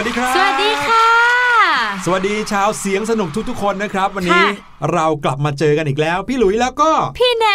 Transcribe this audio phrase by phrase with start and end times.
[0.00, 1.06] วัสดีครับ สวัสดีค่ะ
[2.04, 4.48] สวัสดีชาวเสียงสนุกทุกๆคนนะครับ วันนี้ค่ะ
[4.92, 7.46] เรากลับมาเจอกันอีกแล้ว พี่หลุยแล้วก็ พี่แน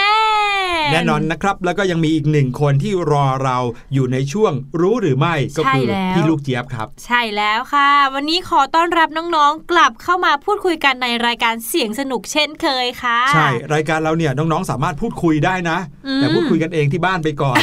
[0.89, 3.57] นแน่นอนนะครับ แล้วก็ยังมีอีกหนึ่งคนที่รอเรา
[3.93, 4.51] อยู่ในช่วง
[4.81, 15.77] รู้หรือไม่ก็คือใช่แล้วพี่ลูกเจี๊ยบครับ ใช่แล้วค่ะ วันนี้ขอต้อนรับน้องๆ กลับเข้ามาพูดคุยกันในรายการเสียงสนุกเช่นเคยค่ะ ใช่รายการเราเนี่ยน้องๆสามารถพูดคุยได้นะ
[16.07, 17.59] อืมแต่พูดคุยกันเองที่บ้านไปก่อน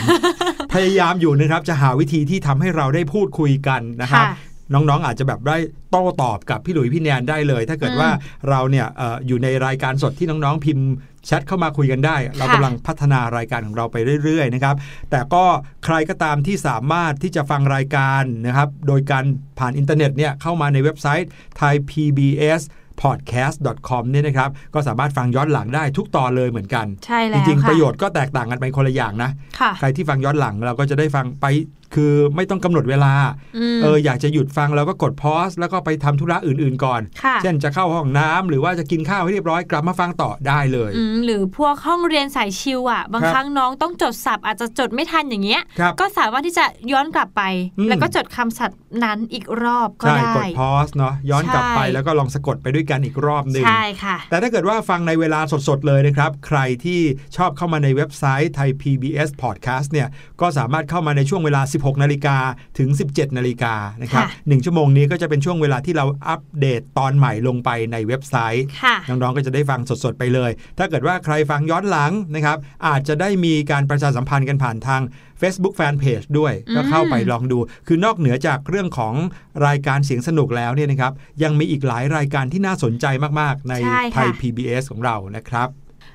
[0.75, 5.57] พยายามอยู่นะครับจะหาวิธีที่ทำให้เราได้พูดคุยกันนะครับค่ะ น้องๆ อาจจะแบบได้
[5.91, 8.11] โต้ตอบกับพี่หลุยพี่แนนได้เลย ถ้าเกิดอืมว่า
[8.49, 10.87] เราเนี่ยเอออยู่ในรายการสดที่น้องๆ พิมพ์
[11.27, 14.77] แชทเข้ามาคุยกันได้ เราค่ะกำลังพัฒนารายการของเราไปเรื่อยๆนะครับ
[15.11, 15.45] แต่ก็
[15.85, 19.25] ใครก็ตามที่สามารถที่จะฟังรายการนะครับโดยการ
[19.59, 21.29] ผ่านอินเทอร์เน็ตเนี่ยเข้ามาในเว็บไซต์
[21.61, 22.63] Thai PBS
[23.03, 29.31] podcast.com เนี่ยนะครับ ก็สามารถฟังย้อนหลังได้ทุกตอนเลยเหมือนกัน ใช่จแล้วริงๆค่ะประโยชน์ก็แตกต่างกันไปคนละอย่างนะ
[29.61, 31.47] ค่ะใครที่ฟังย้อนหลังเราก็จะได้ฟังไป
[31.95, 33.13] คือไม่ต้องกำหนดเวลา
[33.77, 47.43] มเอออยากจะหยุดฟังเราก็กดพอสแล้วก็ไปทำธุระอื่นๆก่อนค่ะเช่นจะเข้าห้องน้ำหรือว่าจะกินข้าวให้เรียบร้อยกลับมาฟังต่อได้เลยอืมหรือพวกห้องเรียนสายชิวอะ บางครับครั้งน้องต้องจดศัพท์อาจจะจดไม่ทันอย่างเงี้ยครับก็สามารถที่จะย้อนกลับไป
[47.79, 57.01] อืมแล้วก็จดคำศัพท์นั้นอีกรอบก็ใช่ได้กดพอสเนาะย้อนกลับไปใช่แล้วก็ลองสะกดไปด้วยกันอีกรอบหนึ่งใช่ค่ะ แต่ถ้าเกิดว่าฟังในเวลาสดๆเลยนะครับ ใครที่
[57.37, 60.09] ชอบเข้ามาในเว็บไซต์ไทย PBS Podcast เนี่ย
[60.41, 62.37] ก็สามารถเข้ามาในช่วงเวลา16 นาฬิกา
[62.79, 75.03] ถึง 17 นาฬิกานะครับค่ะหนึ่งชั่วโมงนี้ก็จะเป็นช่วงเวลาที่เราอัปเดตตอนใหม่ลงไปในเว็บไซต์ค่ะน้องๆก็จะได้ฟังสดๆไปเลย ถ้าเกิดว่าใครฟังย้อนหลังนะครับ อาจจะได้มีการประชาสัมพันธ์กันผ่านทาง
[75.41, 79.15] Facebook Fanpage ด้วยอืมก็เข้าไปลองดู คือนอกเหนือจากเรื่องของ
[79.67, 81.13] รายการเสียงสนุกแล้วเนี่ยนะครับ
[81.43, 83.07] ยังมีอีกหลายรายการที่น่าสนใจ
[83.41, 85.69] มากๆ ในใช่ไทค่ะย PBS ของเรานะครับ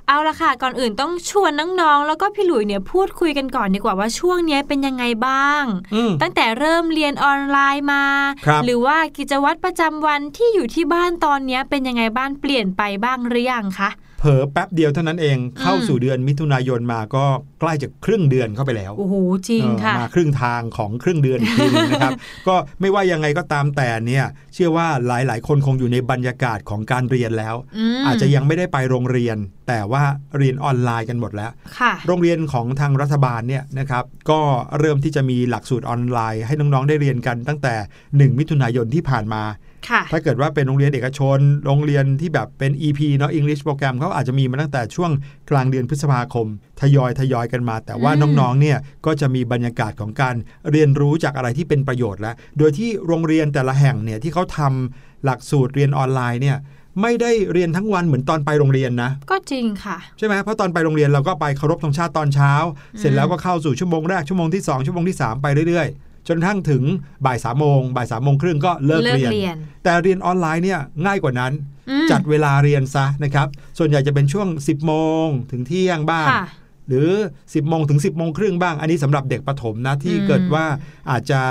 [0.07, 1.51] เอาละค่ะ ก่อนอื่นต้องชวน
[1.81, 5.63] น้องๆ แล้วก็พี่หลุยเนี่ยพูดคุยกันก่อนดีกว่าว่าช่วงเนี้ยเป็นยังไงบ้าง
[5.93, 8.05] อืมตั้งแต่เริ่มเรียนออนไลน์มา
[8.45, 17.25] ครับหรือว่ากิจวัตรประจำวันที่อยู่ที่บ้านตอนเนี้ยเป็นยังไงบ้างเปลี่ยนไปบ้างหรือยังคะ เผลอแป๊บเดียวเท่านั้นเองเข้าสู่เดือนมิถุนายนมาก็
[17.59, 19.15] ใกล้จะครึ่งเดือนเข้าไปแล้วโอ้โห
[19.49, 22.13] จริงเออค่ะมาครึ่งทางของครึ่งเดือนอีกทีหนึงนะครับ
[22.47, 29.37] ก็ไม่ว่ายังไงก็ตามแต่เนี่ย เชื่อว่าหลายๆ คนคงอยู่ในบรรยากาศของการเรียนแล้วอืมอาจจะยังไม่ได้ไปโรงเรียน
[29.67, 30.03] แต่ว่า
[30.37, 34.39] เรียนออนไลน์กันหมดแล้วค่ะโรงเรียนของทางรัฐบาลเนี่ยนะครับ ก็
[34.79, 37.75] เริ่มที่จะมีหลักสูตรออนไลน์ ให้น้องๆได้เรียนกันตั้งแต่
[38.07, 39.43] 1 มิถุนายนที่ผ่านมา
[39.76, 39.76] ค่ะ
[40.11, 45.11] ถ้าเกิดว่าเป็นโรงเรียนเอกชน โรงเรียนที่แบบเป็น EP เนาะ English โปรแกรมเขาอาจจะมีมาตั้งแต่ช่วง
[45.49, 46.47] กลางเดือนพฤษภาคม
[46.81, 50.35] ทยอยทยอยกันมา แต่ว่าอืมน้องๆ เนี่ยก็จะมีบรรยากาศของการ
[50.71, 56.57] เรียนรู้จากอะไรที่เป็นประโยชน์แล้ว โดยที่โรงเรียนแต่ละแห่งเนี่ยที่เขาทำหลักสูตรเรียนออนไลน์เนี่ย
[57.01, 62.51] ไม่ได้เรียนทั้งวันเหมือนตอนไปโรงเรียนนะ ก็จริงค่ะใช่ไหมเพราะตอนไปโรงเรียนเราก็ไปเคารพธงชาติตอนเช้า
[62.99, 66.83] เสร็จแล้วก็เข้าสู่ชั่วโมงแรกชั่วโมงที่ 2 ชั่วโมงที่ 3 ไปเรื่อยๆ จนกระทั่งถึง
[67.25, 71.53] บ่ายสามโมงบ่ายสามโมงครึ่งก็เลิกเลิกเรียนเรียน แต่เรียนออนไลน์เนี่ยง่ายกว่านั้น
[71.89, 73.47] อืมจัดเวลาเรียนซะนะครับ
[73.77, 74.93] ส่วนใหญ่จะเป็นช่วง 10โม
[75.25, 76.45] งถึงเที่ยงบ้างค่ะ
[76.87, 77.09] หรือ
[77.39, 80.65] 10โมงถึง 10โมงครึ่งบ้าง อันนี้สำหรับเด็กประถมนะที่อืมเกิดว่า
[81.11, 81.41] อาจจะ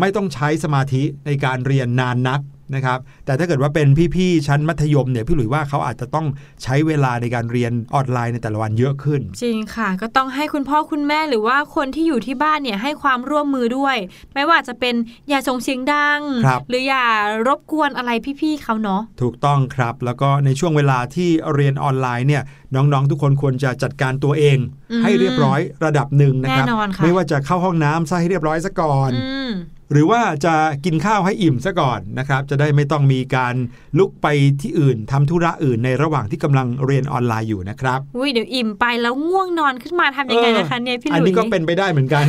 [0.00, 2.40] ไม่ต้องใช้สมาธิในการเรียนนานนัก
[2.76, 6.26] นะครับแต่ถ้าเกิดว่าเป็นพี่ๆชั้นมัธยมเนี่ยพี่หลุยว่าเขาอาจจะต้อง
[6.62, 13.96] ใช้เวลาในการเรียนออนไลน์ในแต่ละวันเยอะขึ้น จริงค่ะ ก็ต้องให้คุณพ่อคุณแม่หรือว่าคนที่อยู่ที่บ้านเนี่ยให้ความร่วมมือด้วย
[14.34, 14.94] ไม่ว่าจะเป็น
[15.28, 17.04] อย่าส่งเสียงดังครับหรืออย่า
[17.46, 18.10] รบกวนอะไร
[18.40, 22.42] พี่ๆเขาเนาะถูกต้องครับ แล้วก็ในช่วงเวลาที่เรียนออนไลน์เนี่ย
[22.74, 24.58] น้องๆ ทุกคนควรจะจัดการตัวเอง
[24.92, 29.50] อืมให้เรียบร้อยระดับหนึ่งนะครับแน่นอนค่ะไม่ว่าจะเข้าห้องน้ำซะให้เรียบร้อยซะก่อนอืม
[29.92, 33.54] หรือว่าจะกินข้าวให้อิ่มซะก่อนนะครับ จะได้ไม่ต้องมีการ
[33.98, 34.26] ลุกไป
[34.62, 42.24] ที่อื่นทำธุระอื่นในระหว่างที่กำลังเรียนออนไลน์อยู่นะครับอุ้ยเดี๋ยวอิ่มไปแล้วง่วงนอนขึ้นมาทำยังไงเออนะคะเนี่ยพี่หลุยอันนี้ก็เป็นไปได้เหมือนกัน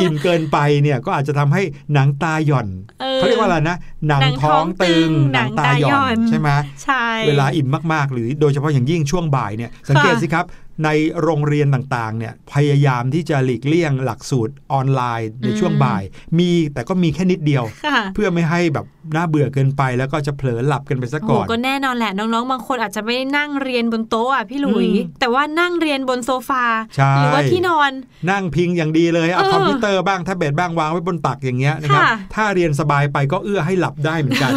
[0.00, 2.68] อิ่มเกินไปเนี่ยก็อาจจะทำให้หนังตาหย่อน
[3.02, 3.76] ออเขาเรียกว่าอะไรนะ
[4.08, 6.48] หนังหนังท้ท้อองงตึงตึงหนังตาหย่หนังตาหย่ออนนใช่ไหม
[6.84, 10.44] ใช่เวลาอิ่มมากๆ หรือโดยเฉพาะอย่างยิ่งช่วงบ่ายเนี่ยสังเกตค่ะสิครับ
[10.84, 10.88] ใน
[11.22, 16.02] โรงเรียนต่างๆเนี่ยพยายามที่จะหลีกเลี่ยงหลักสูตรออนไลน์ในช่วงบ่าย
[16.38, 18.86] มีแต่ก็มีแค่นิดเดียวค่ะเพื่อไม่ให้แบบ
[19.16, 26.64] น่าเบื่อเกินไปแล้วก็จะเผลอหลับกันไปซะโอ้ก่อนก็แน่นอนแหละน้องๆบางคนอาจจะไม่ได้นั่งเรียนบนโต๊ะอะพี่หลุยอืมแต่ว่านั่งเรียนบนโซฟา
[26.96, 27.90] ใช่หรือว่าที่นอน
[28.30, 34.52] นั่งพิงอย่างดีเลยเอาเออคอมพิวเตอร์บ้างแท็บเล็ตบ้างวางไว้บนตักอย่างเงี้ยนะครับค่ะถ้าเรียนสบายไปก็เอื้อให้หลับได้เหมือนกัน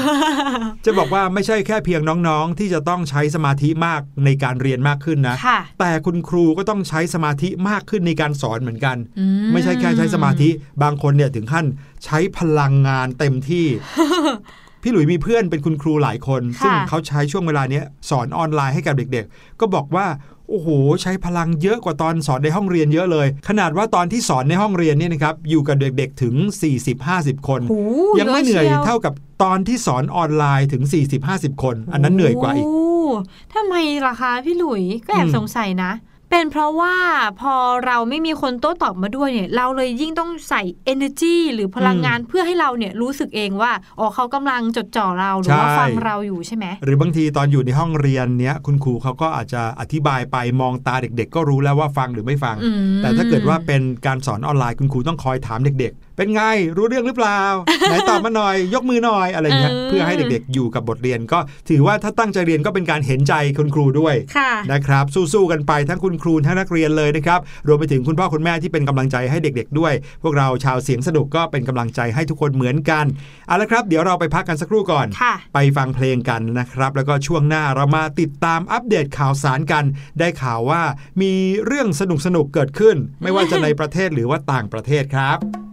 [0.86, 10.50] จะบอกว่าไม่ใช่แค่เพียงน้องๆ ที่จะต้องใช้สมาธิมากในการเรียนมากขึ้นนะค่ะแต่คุณครูก็ต้องใช้สมาธิมากขึ้นในการสอนเหมือนกันอืไม่ใช่แค่ใช้สมาธิ
[10.84, 11.66] บางคนเนี่ยถึงขั้น
[12.06, 13.66] ใช้พลังงานเต็มที่
[14.82, 20.06] พี่หลุยมีเพื่อนเป็นคุณครูหลายคนค่ะซึ่งเขาใช้ช่วงเวลาเนี้ยสอนออนไลน์ให้กับเด็ก ๆ ก็บอกว่า
[20.50, 20.68] โอ้โห
[21.02, 26.36] ใช้พลังเยอะกว่าตอนสอนในห้องเรียนเยอะเลย ขนาดว่าตอนที่สอนในห้องเรียนเนี่ยนะครับอยู่กับเด็กๆถึง
[26.92, 27.84] 40-50 คนโอ้
[28.20, 30.84] ยังไม่เหนื่อยชีวเท่ากับตอนที่สอนออนไลน์ถึง
[31.24, 33.76] 40-50 คน อันนั้นเหนื่อยกว่าอีกโทำไม
[34.08, 35.92] ล่ะคะพี่หลุยก็แอบอืมสงสัยนะ
[36.36, 36.96] เป็นเพราะว่า
[37.42, 40.62] พอเราไม่มีคนโต้ตอบมาด้วยเนี่ย เราเลยยิ่งต้องใส่
[40.94, 56.42] energy หรือพลังงานเพื่อให้เราเนี่ยรู้สึกเองว่าอ๋อเขากำลังจดจ่อเราหรือว่าใช่ฟังเราอยู่ใช่ไหมหรือบางทีตอนอยู่ในห้องเรียนเนี้ยคุณครูเขาก็อาจจะอธิบายไปมองตาเด็ก ๆ ก็รู้แล้วว่าฟังหรือไม่ฟังอืมแต่ถ้าเกิดว่าเป็นการสอนออนไลน์คุณครูต้องคอยถามเด็ก ๆ เป็นไง
[56.78, 57.42] รู้เรื่องหรือเปล่า
[57.90, 61.40] ไหนตอบมาหน่อยยกมือหน่อยอะไรเงี้ยเออเพื่อให้เด็กๆ อยู่กับบทเรียนก็
[61.70, 73.06] ถือว่าถ้าตั้งใจเรียนก็เป็นการเห็นใจคุณครูด้วยค่ะนะครับสู้ๆกันไปทั้งคุณครูทั้งนักเรียนเลยนะครับรวมไปถึงคุณพ่อคุณแม่ที่เป็นกำลังใจให้เด็ก ๆ ด้วย พวกเราชาวเสียงสนุกก็เป็นกำลังใจให้ทุกคนเหมือนกัน
[73.48, 79.84] เอาละครับ เดี๋ยวเราไปพักกันสักครู่ก่อนค่ะไปฟังเพลงกันนะครับ แล้วก็ช่วงหน้าเรามาติดตามอัปเดตข่าวสารกัน
[80.20, 80.82] ได้ข่าวว่า
[81.22, 81.34] มี
[81.66, 85.65] เรื่องสนุกสนุกๆเกิดขึ้น ไม่ว่าจะในประเทศหรือว่าต่างประเทศครับ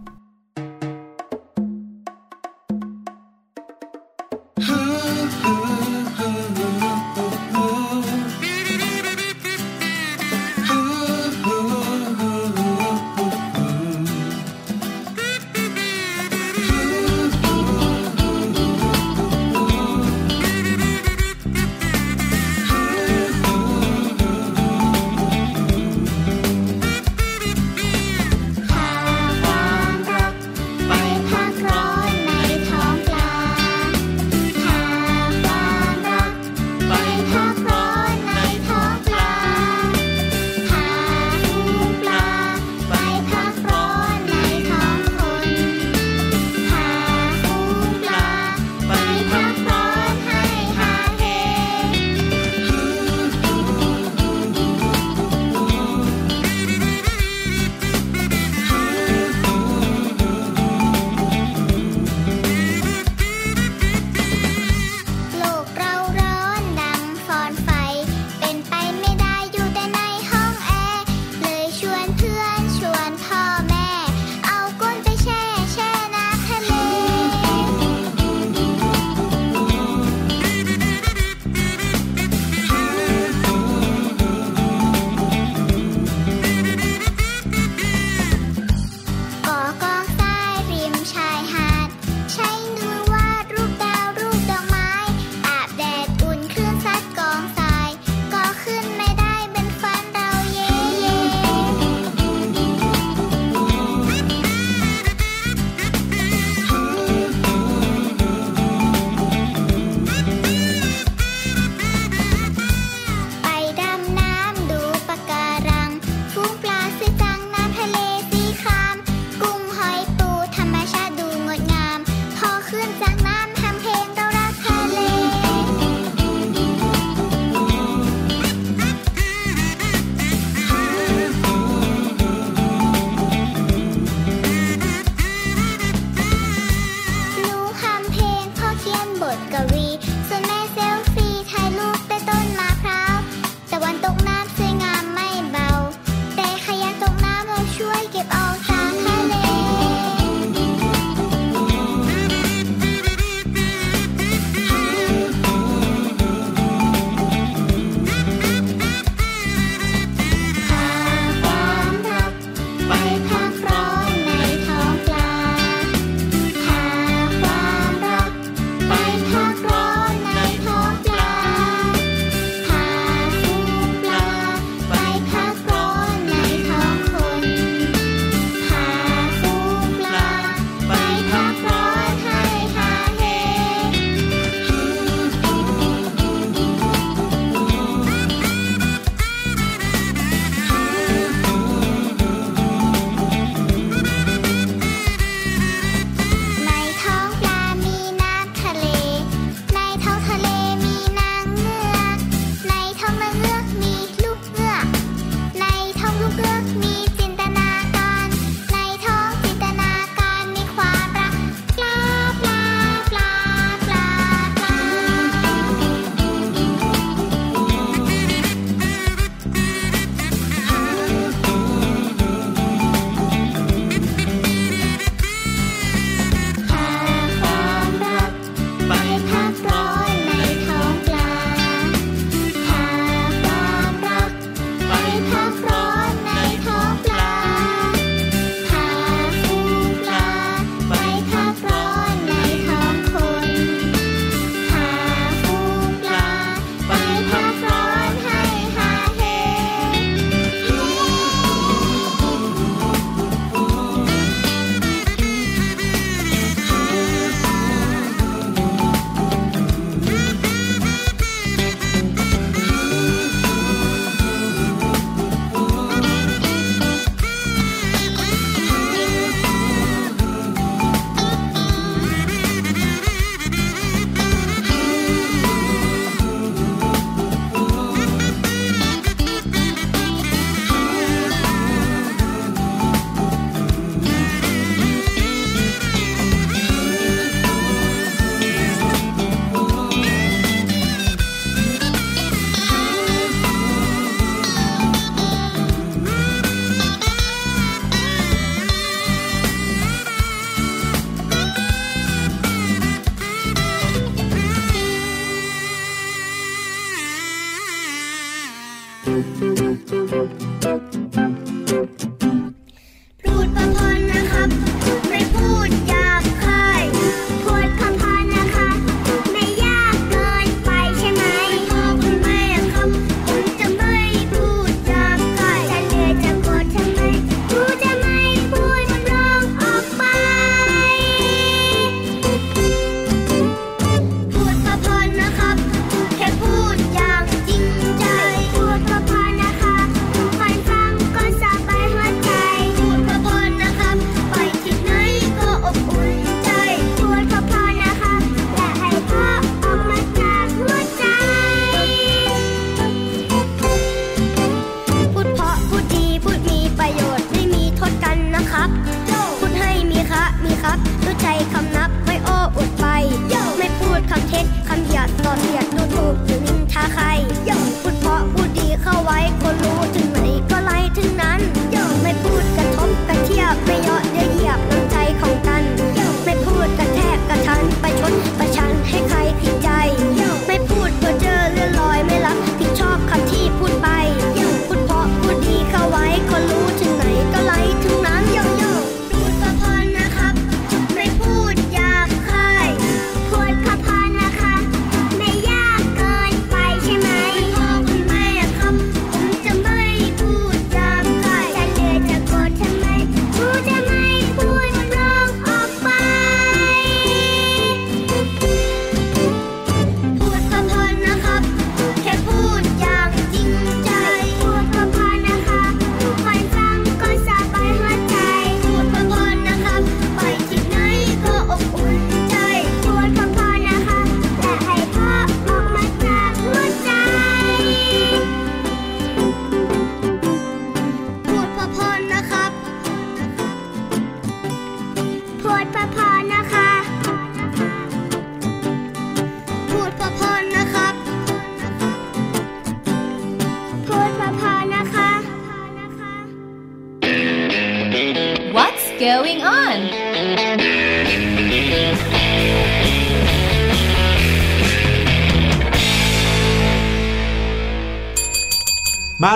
[435.75, 436.02] พูด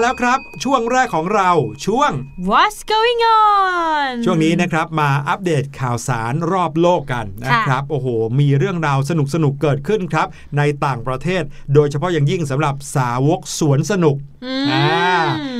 [0.01, 1.49] แล้วครับ ช่วงแรกของเรา
[1.85, 2.11] ช่วง
[2.49, 8.07] What's going on ช่วงนี้นะครับมาอัปเดตข่าวสารรอบโลกกันนะครับ โอ้โห
[8.39, 15.19] มีเรื่องราวสนุกสนุกๆเกิดขึ้นครับ ในต่างประเทศ โดยเฉพาะอย่างยิ่งสำหรับสาวกสวนสนุกอืมอ่า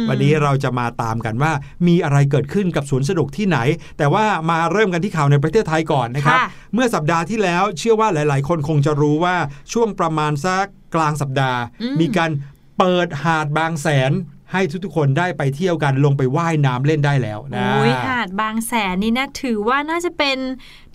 [0.10, 1.52] วันนี้เราจะมาตามกันว่า
[1.88, 3.58] มีอะไรเกิดขึ้นกับสวนสนุกที่ไหน
[3.98, 9.36] แต่ว่ามาเริ่มกันที่ข่าวในประเทศไทยก่อนนะครับค่ะเมื่อสัปดาห์ที่แล้วเชื่อว่าหลาย ๆ คนคงจะรู้ว่า
[9.74, 12.32] ช่วงประมาณสักกลางสัปดาห์อืมมีการ
[12.78, 14.14] เปิดหาดบางแสน
[14.54, 20.38] ให้ทุกๆคนได้ไปเที่ยวกันลงไปว่ายน้ำเล่นได้แล้วนะโอ้ยหาดบางแสนนี่นะถือว่าน่าจะเป็น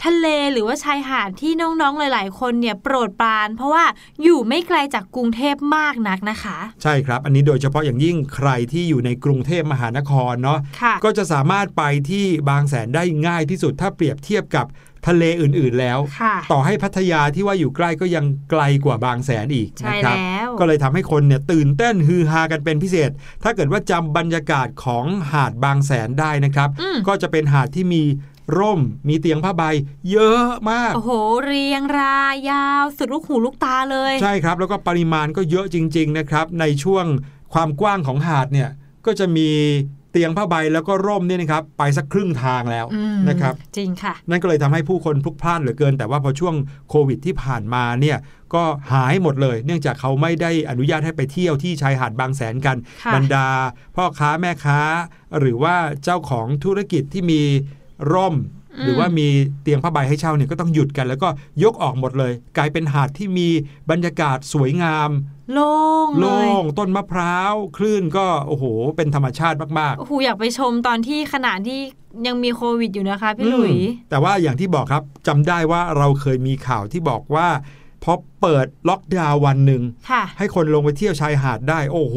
[0.04, 3.84] ทะเลหรือว่าชายหาดที่น้องๆหลาย ๆ คนเนี่ยโปรดปราน เพราะว่า
[4.22, 14.66] อยู่ไม่ไกลจากกรุงเทพมากนักนะคะ ใช่ครับ อันนี้โดยเฉพาะอย่างยิ่งใครที่อยู่ในกรุงเทพมหานครเนาะค่ะก็จะสามารถไปที่บางแสนได้ง่ายที่สุดถ้าเปรียบเทียบกับ
[15.06, 23.10] ทะเลอื่นๆแล้วค่ะต่อให้พัทยาที่ว่าอยู่ใกล้ก็ยังไกลกว่าบางแสนอีกใช่นะครับแล้วก็เลยทำให้คนเนี่ยตื่นเต้นฮือฮากันเป็นพิเศษ
[23.42, 28.02] ถ้าเกิดว่าจำบรรยากาศของหาดบางแสนได้นะครับอืมก็จะเป็นหาดที่มี
[28.58, 29.62] ร่มมีเตียงผ้าใบ
[30.10, 31.10] เยอะมาก โอ้โห
[31.44, 32.18] เรียงรา
[32.50, 37.04] ยาว สุดลูกหูลูกตาเลย ใช่ครับ แล้วก็ปริมาณก็เยอะจริง ๆ นะครับ ในช่วง
[37.52, 38.70] ความกว้างของหาดเนี่ย
[39.06, 39.48] ก็จะมี
[40.12, 46.54] เตียงผ้าใบแล้วก็ร่มเนี่ยนะครับไปสักครึ่งทางแล้วอืมนะครับจริงค่ะ นั่นก็เลยทำให้ผู้คนพลุกพล่านเหลือเกิน แต่ว่าพอช่วง
[46.90, 48.18] โควิดที่ผ่านมาเนี่ย
[48.54, 53.46] ก็หายหมดเลย เนื่องจากเขาไม่ได้อนุญาตให้ไปเที่ยวที่ชายหาดบางแสนกันค่ะบรรดา
[53.96, 54.80] พ่อค้าแม่ค้า
[55.38, 57.42] หรือว่าเจ้าของธุรกิจที่มี
[58.12, 58.34] ร่ม
[58.80, 59.28] หรือว่ามี
[59.62, 61.28] เตียงผ้าใบให้เช่าเนี่ยก็ต้องหยุดกัน แล้วก็
[61.62, 63.48] ยกออกหมดเลย กลายเป็นหาดที่มี
[63.90, 65.10] บรรยากาศสวยงาม
[65.52, 65.72] โล่
[66.06, 68.64] งเลโล่ยงต้นมะพร้าว คลื่นก็โอ้โห
[68.96, 71.80] เป็นธรรมชาติมากโอ้โหอยากไปชมตอนที่ขณะที่
[72.26, 77.48] ยังมีโควิดอยู่นะคะๆพี่หลุยอืมแต่ว่าอย่างที่บอกครับจำได้ว่าเราเคยมีข่าวที่บอกว่า
[78.02, 82.16] พอเปิดล็อกดาวน์วันหนึ่งค่ะให้คนลงไปเที่ยวชายหาดได้ โอ้โห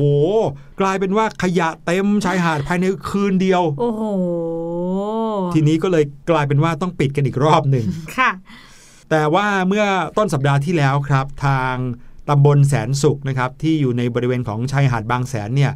[0.82, 4.04] กลายเป็นว่าขยะเต็มชายหาดภายในคืนเดียว โอ้โห
[5.54, 7.86] ทีนี้ก็เลยกลายเป็นว่าต้องปิดกันอีกรอบหนึ่ง
[8.17, 8.32] ค่ะ
[9.10, 9.86] แต่ว่าเมื่อ
[10.17, 11.76] ต้นสัปดาห์ที่แล้วครับ ทาง
[12.30, 15.71] ตำบลแสนสุขนะครับ ที่อยู่ในบริเวณของชายหาดบางแสนเนี่ย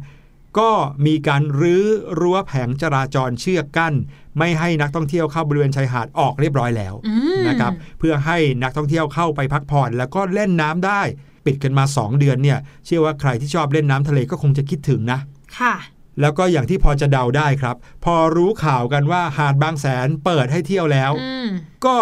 [0.58, 0.70] ก็
[1.06, 1.84] มีการรื้อ
[2.20, 3.94] รั้วแผงจราจรเชือกกั้น
[4.38, 11.02] ไม่ให้นักท่องเที่ยวเข้าบริเวณชายหาดออกเรียบร้อยแล้วอืมนะครับเพื่อให้นักท่องเที่ยวเข้าไปพักผ่อน แล้วก็เล่นน้ำได้
[11.46, 15.18] ปิดกันมา 2 เดือนเนี่ย เชื่อว่าใครที่ชอบเล่นน้ำทะเลก็คงจะคิดถึงนะ
[15.58, 15.74] ค่ะ
[16.20, 21.48] แล้วก็อย่างที่พอจะเดาได้ครับ พอรู้ข่าวกันว่าหาดบางแสนเปิดให้เที่ยวแล้วอืม
[21.86, 21.96] ก็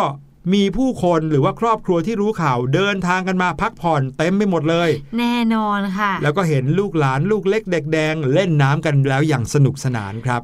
[0.52, 10.42] มีผู้คนหรือว่าครอบครัวที่รู้ข่าวเดินทางกันมาพักผ่อนเต็มไปหมดเลย แน่นอนค่ะ แล้วก็เห็นลูกหลานลูกเล็กเด็กแดงเล่นน้ำกันแล้วอย่างสนุกสนานครับ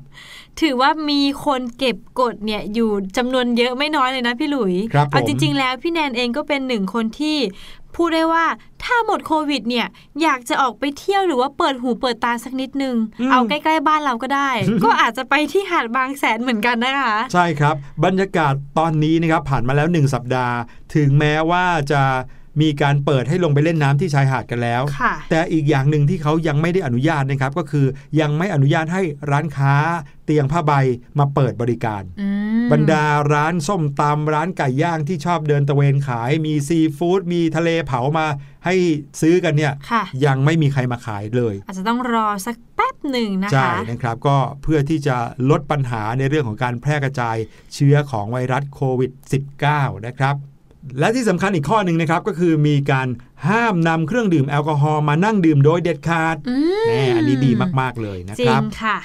[0.60, 7.38] ถือว่ามีคนเก็บกดเนี่ยอยู่จำนวนเยอะไม่น้อยเลยนะพี่หลุยครับผมเอาจริง ๆ แล้วพี่แนนเองก็เป็นหนึ่งคนที่
[7.96, 8.46] พูดได้ว่า
[8.84, 9.86] ถ้าหมดโควิดเนี่ย
[10.22, 12.96] อยากจะออกไปเที่ยวหรือว่าเปิดหูเปิดตาสักนิดนึง
[13.30, 14.50] เอาใกล้ๆบ้านเราก็ได้
[14.84, 20.56] ก็อาจจะไปที่หาดบางแสนเหมือนกันนะคะ ใช่ครับ บรรยากาศตอนนี้นะครับผ่านมาแล้ว 1 สัปดาห์
[20.94, 22.02] ถึงแม้ว่าจะ
[22.60, 27.86] มีการเปิดให้ลงไปเล่นน้ำที่ชายหาดกันแล้วค่ะแต่อีกอย่างหนึ่งที่เขายังไม่ได้อนุญาตนะครับ ก็คือ
[28.20, 29.74] ยังไม่อนุญาตให้ร้านค้า
[30.24, 30.72] เตียงผ้าใบ
[31.18, 32.28] มาเปิดบริการอื
[32.64, 38.26] มบรรดาร้านส้มตำร้านไก่ย่างที่ชอบเดินตะเวนขาย มีซีฟู้ดมีทะเลเผามา
[38.64, 38.74] ให้
[39.20, 45.16] ซื้อกันเนี่ยค่ะยังไม่มีใครมาขายเลย อาจจะต้องรอสักแป๊บหนึ่งนะใช่คะนะครับก็เพื่อที่จะ
[45.50, 47.36] ลดปัญหาในเรื่องของการแพร่กระจาย
[47.74, 49.10] เชื้อของไวรัสโควิด
[49.58, 50.36] -19 นะครับ
[50.98, 53.08] และที่สำคัญอีกข้อหนึ่งนะครับก็คือมีการ
[53.48, 58.98] ห้ามนำเครื่องดื่มแอลกอฮอล์มานั่งดื่มโดยเด็ดขาดอืมแน่อันนี้ดีมาก ๆ เลยนะจริครังบค่ะ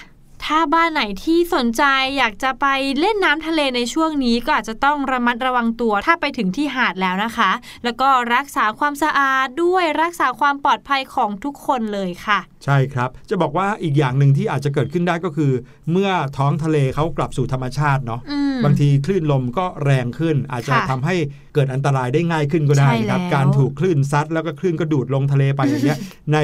[0.46, 1.84] ถ้าบ้านไหนที่สนใจ
[2.18, 2.66] อยากจะไป
[3.00, 7.52] เล่นน้ำทะเลในช่วงนี้ก็อาจจะต้องระมัดระวังตัวถ้าไปถึงที่หาดแล้วนะคะ
[7.84, 15.52] แล้วก็รักษาความสะอาดด้วยรักษาความปลอดภัยของทุกคนเลยค่ะ ใช่ครับ จะบอกว่าอีกอย่างหนึ่งที่อาจจะเกิดขึ้นได้ก็คือ
[15.92, 21.16] เมื่อท้องทะเลเขากลับสู่ธรรมชาติเนาะอืมบางทีคลื่นลมก็แรงขึ้น อาจจะค่ะทำให้
[21.54, 25.98] เกิดอันตรายได้ง่ายขึ้นก็ได้นะครับใช่แล้วการถูกคลื่นซัดแล้วก็คลื่นก็ดูดลงทะเลไปอย่างเงี้ย
[26.34, 26.38] ใน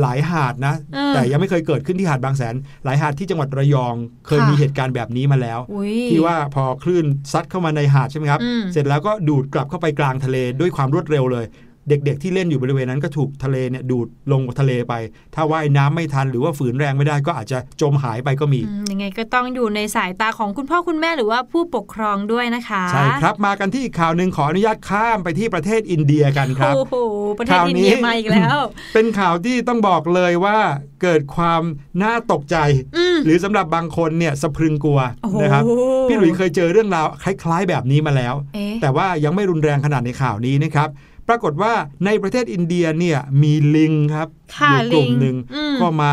[0.00, 3.94] หลายหาดนะเออแต่ยังไม่เคยเกิดขึ้นที่หาดบางแสน หลายหาดที่จังหวัดระยอง
[4.26, 11.46] เคยค่ะมีเหตุการณ์แบบนี้มาแล้วอุ้ยที่ว่าพอคลื่นซัดเข้ามาในหาดใช่ไหมครับอืมเสร็จแล้วก็ดูดกลับเข้าไปกลางทะเลด้วยความรวดเร็วเลย
[11.90, 14.94] เด็กๆที่เล่นอยู่บริเวณนั้นก็ถูกทะเลเนี่ยดูดลงทะเลไป
[15.34, 26.94] ถ้าว่ายน้ำไม่ทันหรือว่าฝืนแรงไม่ได้ก็อาจจะจมหายไปก็มีอืมยังไงก็ต้องอยู่ในสายตาของคุณพ่อคุณแม่หรือว่าผู้ปกครองด้วยนะคะ ใช่ครับมากันที่อีกข่าวหนึ่งขออนุญาตข้ามไปที่ประเทศอินเดียกันครับโอ้โห
[27.38, 28.58] ประเทศข่าวอินนี้เดียมาอีกแล้ว
[28.94, 30.58] เป็นข่าวที่ต้องบอกเลยว่า
[31.02, 31.62] เกิดความ
[32.02, 32.56] น่าตกใจ
[32.96, 35.62] อืมหรือสำหรับบางคนเนี่ยสะพรึงกลัวโอ้โหนะครับ
[36.08, 40.88] พี่หลุยส์เคยเจอเรื่องราวคล้าย ๆ แบบนี้มาแล้วเอ๊ะแต่ว่ายังไม่รุนแรงขนาดในข่าวนี้นะครับ
[41.30, 41.72] ปรากฏว่า
[42.06, 46.12] ในประเทศอินเดียเนี่ยมีลิงครับค่ะอยู่กลุ่มลิงหนึ่งอืมก็มา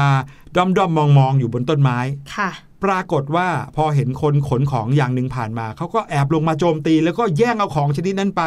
[0.56, 2.00] ด้อมด้อมมองมองๆอยู่บนต้นไม้
[2.36, 2.50] ค่ะ
[2.84, 8.44] ปรากฏว่าพอเห็นคนขนของอย่างหนึ่งผ่านมาเขาก็แอบลงมาโจมตี แล้วก็แย่งเอาของชนิดนั้นไป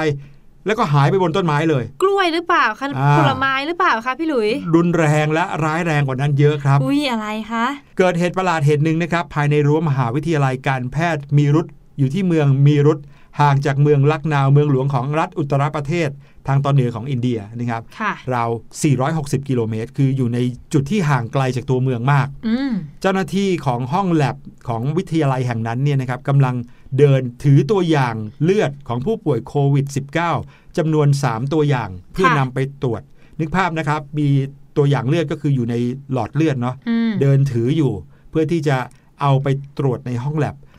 [0.67, 7.67] แล้วก็หายไปบนต้นไม้เลย กล้วยหรือเปล่าคะอ่าผลไม้หรือเปล่าคะพี่หลุย รุนแรงและร้ายแรงกว่านั้นเยอะครับ อุ้ยอะไรคะ
[7.99, 11.67] เกิดเหตุประหลาดเหตุหนึ่งนะครับ ภายในรั้วมหาวิทยาลัยการแพทย์มีรุต
[11.99, 12.99] อยู่ที่เมืองมีรุต
[13.41, 16.11] ห่างจากเมืองลักนาวเมืองหลวงของรัฐอุตตรประเทศ
[16.49, 18.51] ทางตอนเหนือของอินเดียนะครับค่ะราว
[18.99, 20.39] 460 กิโลเมตร คืออยู่ใน
[20.73, 24.37] จุดที่ห่างไกลจากตัวเมืองมากอืมเจ้าหน้าที่ของห้องแลบ
[24.69, 26.55] ของวิทยาลัยแห่งนั้นเนี่ยนะครับกำลัง
[26.99, 29.87] เดินถือตัวอย่างเลือดของผู้ป่วยโควิด
[30.33, 33.03] -19 จำนวน 3 ตัวอย่างเพื่อนำไปตรวจ
[33.41, 34.29] นึกภาพนะครับ มี
[34.77, 35.75] ตัวอย่างเลือดก็คืออยู่ใน
[36.13, 37.93] หลอดเลือดเนาะอืมเดินถืออยู่
[38.31, 38.77] เพื่อที่จะ
[39.21, 40.70] เอาไปตรวจในห้องแลบค่ะ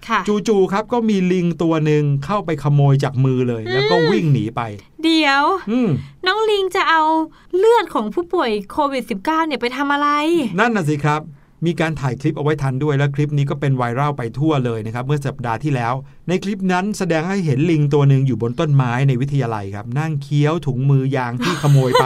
[0.48, 4.62] จู่ๆครับก็มีลิงตัวหนึ่งเข้าไปขโมยจากมือเลย แล้วก็วิ่งหนีไป
[5.04, 5.90] เดี๋ยวอืม
[6.26, 7.04] น้องลิงจะเอา
[7.58, 10.10] เลือดของผู้ป่วยโควิด -19 เนี่ยไปทำอะไร
[10.60, 11.22] นั่นน่ะสิครับ
[11.66, 15.94] มีการถ่ายคลิปเอาไว้ทันด้วยและคลิปนี้ก็เป็นไวรัลไปทั่วเลยนะครับเมื่อสัปดาห์ที่แล้ว
[16.28, 22.06] ในคลิปนั้นแสดงให้เห็นลิงตัวหนึ่งอยู่บนต้นไม้ในวิทยาลัยครับ นั่งเคี้ยวถุงมือยางที่ขโมยไป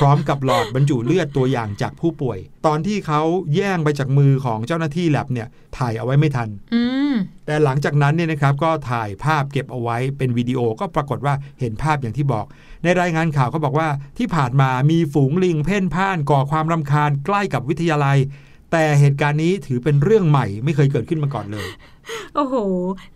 [0.00, 3.22] พร้อมกับหลอดบรรจุเลือดตัวอย่างจากผู้ป่วย ตอนที่เขา
[3.54, 7.14] แย่งไปจากมือของเจ้าหน้าที่แลบเนี่ยถ่ายเอาไว้ไม่ทันอืม
[7.46, 12.46] แต่หลังจากนั้นเนี่ยนะครับก็ถ่ายภาพเก็บเอาไว้เป็นวิดีโอก็ปรากฏว่าเห็นภาพอย่างที่บอก
[12.84, 13.88] ในรายงานข่าวก็บอกว่า
[14.18, 18.18] ที่ผ่านมามีฝูงลิงเพ่นพ่านก่อความรำคาญใกล้กับวิทยาลัย
[18.72, 21.66] แต่เหตุการณ์นี้ถือเป็นเรื่องใหม่ไม่เคยเกิดขึ้นมาก่อนเลย
[22.36, 22.54] โอ้โห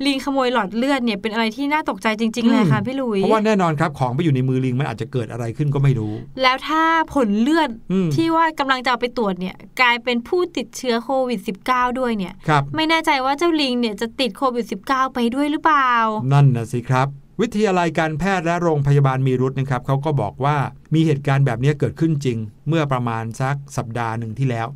[0.07, 6.83] ลิงขโมยหลอดเลือดเนี่ยเป็นอะไรที่น่าตกใจจริง ๆ เลยค่ะพี่หลุย เพราะว่าแน่นอนครับของไปอยู่ในมือลิงมันอาจจะเกิดอะไรขึ้นก็ไม่รู้ แล้วถ้า
[7.15, 15.93] ผลเลือดอืมที่ว่ากำลังจะเอาไปตรวจเนี่ยกลายเป็นผู้ติดเชื้อโควิด -19 ด้วยเนี่ยครับไม่แน่ใจว่าเจ้าลิงเนี่ยจะติดโควิด -19 ไปด้วยหรือเปล่า
[16.33, 17.09] นั่นนะสิครับ
[17.41, 20.57] วิทยาลัยการแพทย์และโรงพยาบาลมีรุตนะครับเขาก็บอกว่า
[20.95, 22.39] มีเหตุการณ์แบบนี้เกิดขึ้นจริง
[22.69, 24.69] เมื่อประมาณสักสัปดาห์หนึ่งที่แล้ว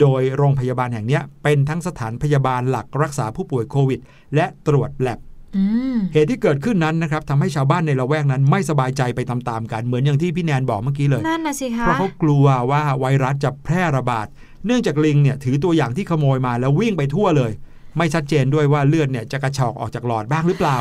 [0.00, 4.00] โดยโรงพยาบาลแห่งเนี้ยเป็นทั้งสถานพยาบาลหลักรักษาผู้ป่วยโควิด
[4.34, 5.18] และตรวจแลบ
[5.56, 14.26] อืมเหตุที่เกิดขึ้นนั้นนะครับทำให้ชาวบ้านในละแวกนั้นไม่สบายใจไปตามๆกันเหมือนอย่างที่พี่แนนบอกเมื่อกี้เลยนั่นนะสิคะเพราะเขากลัวว่าไวรัสจะแพร่ระบาด
[14.66, 17.52] เนื่องจากลิงเนี่ยถือตัวอย่างที่ขโมยมาแล้ววิ่งไปทั่วเลย
[17.96, 20.76] ไม่ชัดเจนด้วยว่าเลือดเนี่ยจะกระชอกออกจากหลอดบ้างหรือเปล่า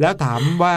[0.00, 0.76] แล้วถามว่า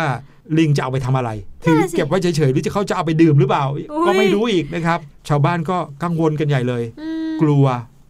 [0.57, 1.29] ลิงจะเอาไปทำอะไร
[1.65, 7.65] ถือนั่นน่ะสิเก็บไว้เฉยๆหรือจะเขาจะเอาไปดื่มหรือเปล่าอุ๊ยก็ไม่รู้อีกนะครับ ชาวบ้านก็กังวลกันใหญ่เลยอืมกลัว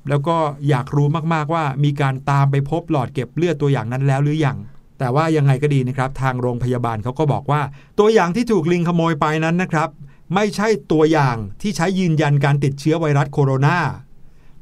[0.09, 0.37] แล้วก็
[0.69, 4.57] อยากรู้มากๆว่ามีการตามไปพบหลอดเก็บเลือดตัวอย่างนั้นแล้วหรือยัง
[4.99, 7.61] แต่ว่ายังไงก็ดีนะครับ ทางโรงพยาบาลเขาก็บอกว่า
[7.99, 9.89] ตัวอย่างที่ถูกลิงขโมยไปนั้นนะครับ
[10.35, 13.77] ไม่ใช่ตัวอย่างที่ใช้ยืนยันการติดเชื้อไวรัสโคโรนา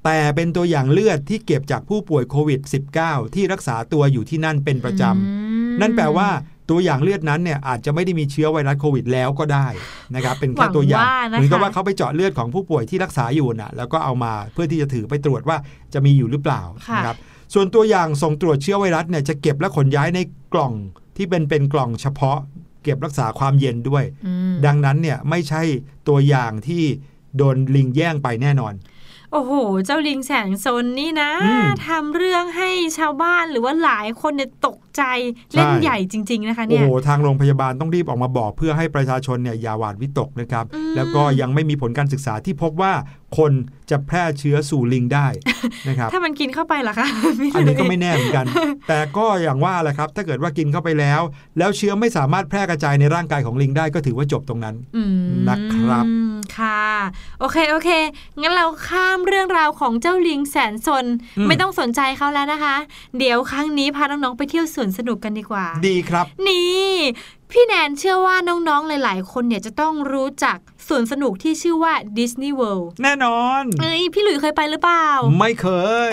[0.05, 2.59] แต่เป็นตัวอย่างเลือดที่เก็บจากผู้ป่วยโควิด
[2.97, 5.35] -19 ที่รักษาตัวอยู่ที่นั่นเป็นประจำอื
[5.67, 6.29] มนั่นแปลว่า
[6.69, 9.67] ตัวอย่างเลือดนั้นเนี่ยอาจจะไม่ได้มีเชื้อไวรัสโควิดแล้วก็ได้
[10.15, 15.57] นะครับเป็นแค่ตัวอย่างหวังว่านะคะเหมือนกับว่าเขาไปเจาะเลือดของผู้ป่วยที่รักษาอยู่น่ะแล้วก็เอามาเพื่อที่จะถือไปตรวจว่า
[15.93, 17.17] จะมีอยู่หรือเปล่าค่ะนะครับ
[17.53, 20.19] ส่วนตัวอย่างส่งตรวจเชื้อไวรัสเนี่ยจะเก็บและขนย้ายใน
[20.53, 20.73] กล่อง
[21.17, 22.37] ที่เป็นเป็นกล่องเฉพาะ
[22.83, 25.61] เก็บรักษาความเย็นด้วยอืมดังนั้นเนี่ยไม่ใช่
[26.07, 26.83] ตัวอย่างที่
[27.37, 28.73] โดนลิงแย่งไปแน่นอน
[29.35, 29.53] โอ้โห
[29.85, 35.03] เจ้าลิงแสงซนนี่นะอืมทำเรื่องให้ชาวบ้านหรือว่าหลายคนเนี่ยตกใจ
[35.53, 42.93] เล่นใช่ใหญ่จริง ๆ นะคะโอ้เนี่ยโห ทางโรงพยาบาลต้องรีบออกมาบอกเพื่อให้ประชาชนเนี่ยอย่าหวาดวิตกนะครับอืมแล้วก็ยังไม่มีผลการศึกษาที่พบว่า
[43.37, 43.51] คน
[43.91, 45.27] จะแพร่เชื้อสู่ลิงได้
[45.87, 47.07] นะครับ ถ้ามันกินเข้าไปล่ะคะ
[47.55, 48.45] อันนี้ก็ไม่แน่เหมือนกัน
[48.87, 51.21] แต่ก็อย่างว่าแหละครับ ถ้าเกิดว่ากินเข้าไปแล้ว
[51.57, 55.15] แล้วเชื้อไม่สามารถแพร่กระจายในร่างกายของลิงได้ก็ถือว่าจบตรงนั้นอืม
[55.49, 56.05] นะครับ
[56.59, 56.81] ค่ะ
[57.39, 57.89] โอเคโอเค
[58.41, 61.05] งั้นเราข้ามเรื่องราวของเจ้าลิงแสนสน
[61.37, 62.75] อืมไม่ต้องสนใจเขาแล้วนะคะ
[63.17, 66.91] เดี๋ยวครั้งนี้พาน้องๆไปเที่ยวสวนสนุกกันดีกว่า ดีครับ นี่
[67.57, 75.07] พี่แนนเชื่อว่าน้องๆ หลาย ๆ คนเนี่ยจะต้องรู้จักสวนสนุกที่ชื่อว่า Disney World แน่นอนเอ้ยพี่หลุยเคยไปหรือเปล่า
[75.39, 75.67] ไม่เค
[76.07, 76.09] ย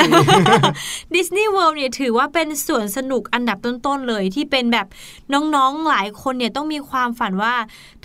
[1.15, 4.87] ดิสนีย์เวิลด์เนี่ยถือว่าเป็นสวนสนุกอันดับต้น ๆ เลยที่เป็นแบบ
[5.33, 7.55] น้องๆ หลายคนเนี่ยต้องมีความฝันว่า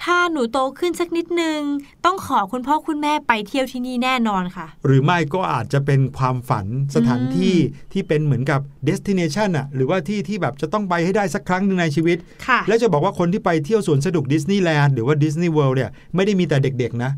[0.04, 1.60] ถ้าหนูโตขึ้นสักนิดนึง
[2.06, 7.56] ต้องขอคุณพ่อคุณแม่ไปเที่ยวที่นี่แน่นอนค่ะ หรือไม่ก็อาจจะเป็นความฝันสถานที่
[7.94, 17.12] ที่เป็นเหมือนกับ destination อะหรือว่าที่ที่แบบจะต้องไปให้ได้สักครั้งหนึ่งในชีวิตค่ะแล้วจะบอกว่าคนที่ไปเที่ยวสวนสนุกดิสนีย์แลนด์หรือว่าดิสนีย์เวิลด์เนี่ยไม่ได้มีแต่เด็กๆนะ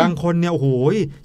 [0.00, 0.66] บางคนเนี่ยโอ้โห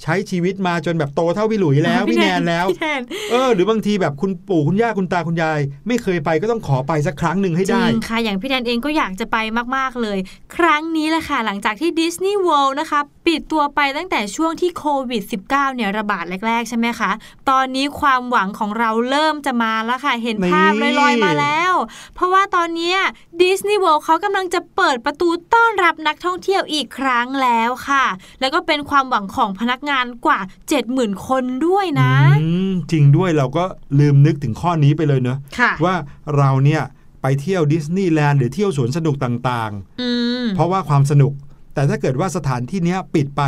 [0.03, 9.37] ใช้ชีวิตมาจนแบบโตเท่าพี่หลุยแล้วพี่แนนแล้วพี่แนนเออ หรือบางทีแบบคุณปู่คุณย่าคุณตาคุณยาย ไม่เคยไปก็ต้องขอไปสักครั้งหนึ่งให้จริได้งค่ะอย่างพี่แนนเองก็อยากจะไป
[9.75, 10.17] มากๆเลย
[10.55, 17.11] ครั้งนี้แหละค่ะหลังจากที่ดิสนีย์เวิลด์นะคะปิดตัวไปตั้งแต่ช่วงที่โควิด -19 เนี่ยระบาดแรกๆ ใช่ไหมคะ
[17.49, 21.73] ตอนนี้ความหวังของเราเริ่มจะมาแล้วค่ะ เห็นภาพนี่ลอยๆมาแล้ว
[22.15, 22.95] เพราะว่าตอนเนี้ย
[23.41, 28.05] ดิสนีย์เวิลด์เขากำลังจะเปิดประตูต้อนรับนักท่องเที่ยวอีกครั้งแล้วค่ะ
[28.39, 30.39] แล้วก็เป็นความหวังของพนักงานกว่า
[30.83, 33.63] 70,000 คนด้วยนะอืมจริงด้วยเราก็
[33.99, 35.95] ลืมนึกถึงข้อนี้ไปเลยเนอะค่ะว่า
[36.37, 36.83] เราเนี่ย
[37.21, 39.71] ไปเที่ยวดิสนีย์แลนด์หรือเที่ยวสวนสนุกต่าง
[40.01, 40.09] อื
[40.43, 41.33] มๆเพราะว่าความสนุก
[41.73, 43.41] แต่ถ้าเกิดว่าสถานที่เนี้ยปิดไป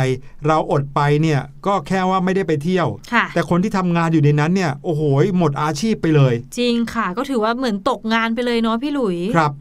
[0.46, 5.02] เราอดไปเนี่ยก็แค่ว่าไม่ได้ไปเที่ยวค่ะแต่คนที่ทำงานอยู่ในนั้นเนี่ยโอ้โห
[5.38, 9.52] หมดอาชีพไปเลย จริงค่ะ ก็ถือว่าเหมือนตกงานไปเลยเนาะพี่หลุยครับ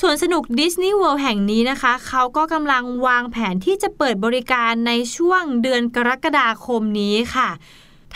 [0.00, 7.48] สวนสนุกดิสนีย์เวิลด์แห่งนี้นะคะ เขาก็กำลังวางแผนที่จะเปิดบริการในช่วงเดือนกรกฎาคมนี้ค่ะ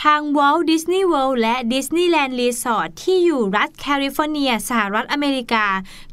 [0.03, 5.65] ทาง Walt Disney World และ Disneyland Resort ที่อยู่รัฐแคลิฟอร์เนียสหรัฐอเมริกา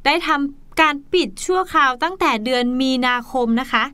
[0.05, 3.85] ได้ทำการปิดชั่วคราวตั้งแต่เดือนมีนาคมนะคะ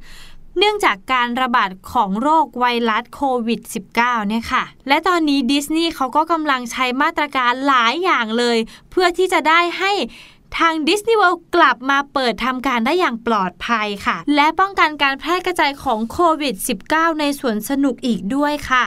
[0.59, 3.61] เนื่องจากการระบาดของโรคไวรัสโควิด
[3.97, 8.59] -19 เนี่ยค่ะ และตอนนี้ดิสนีย์เขาก็กำลังใช้มาตรการหลายอย่างเลย
[8.91, 9.93] เพื่อที่จะได้ให้
[10.59, 16.55] ทางดิสนีย์เว l d กลับมาเปิดทำการได้อย่างปลอดภัยค่ะ และป้องกันการแพร่กระจายของโควิด
[16.89, 18.85] -19 ในสวนสนุกอีกด้วยค่ะ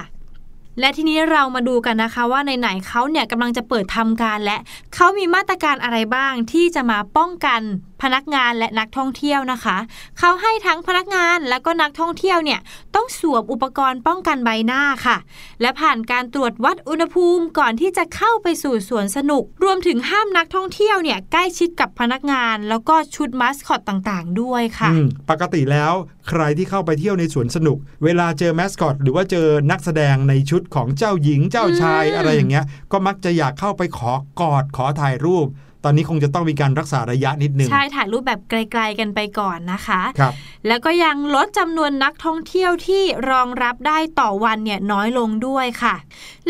[0.79, 4.57] และทีนี้เรามาดูกันนะคะว่าไหนๆเขาเนี่ยกำลังจะเปิดทำการและ
[4.93, 7.61] เขามีมาตรการอะไรบ้างที่จะมาป้องกัน
[8.01, 9.77] พนักงานและนักท่องเที่ยวนะคะ
[10.19, 12.59] เขาให้ทั้งพนักงานและก็นักท่องเที่ยวเนี่ย
[12.95, 15.17] ต้องสวมอุปกรณ์ป้องกันใบหน้าค่ะ
[15.61, 24.89] และผ่านการตรวจวัดอุณหภูมิก่อนที่จะเข้าไปสู่สวนสนุก รวมถึงห้ามนักท่องเที่ยวเนี่ยใกล้ชิดกับพนักงาน แล้วก็ชุดมัสคอตต่างๆ ด้วยค่ะ
[25.29, 25.93] ปกติแล้ว
[26.29, 35.47] ใครที่เข้าไปเที่ยวในสวนสนุก เวลาเจอแมสคอตหรือว่าเจอนักแสดงในชุดของเจ้าหญิงเจ้าชายออะไรอย่างเงี้ยก็มักจะอยากเข้าไปขอกอดขอถ่ายรูป
[35.87, 40.33] อนนี้คงจะต้องมีการรักษาระยะนิดนึง ใช่ถ่ายรูปแบบไกล ๆกันไปก่อนนะคะครับ
[40.67, 45.95] แล้วก็ยังลดจำนวนนักท่องเที่ยวที่รองรับได้ต่อวันเนี่ยน้อยลงด้วยค่ะ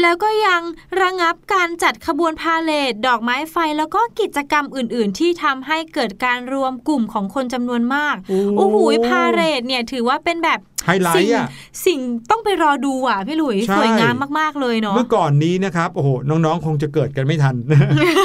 [0.01, 0.61] แล้วก็ยัง
[1.01, 11.47] ระงับการจัดขบวนพาเลทดอกไม้ไฟแล้วก็กิจกรรมอื่น ๆ ที่ทำให้เกิดการรวมกลุ่มของคนจำนวนมากโอ้โอ้โหพาเลทเนี่ยถือว่าเป็นแบบไฮไลสิ่งท์อะ
[11.85, 17.55] สิ่งต้องไปรอดูอะพี่หลุยใช่สวยงามมาก ๆ เลยเนาะเมื่อก่อนนี้นะครับโอ้โหน้องๆ คงจะเกิดกันไม่ทัน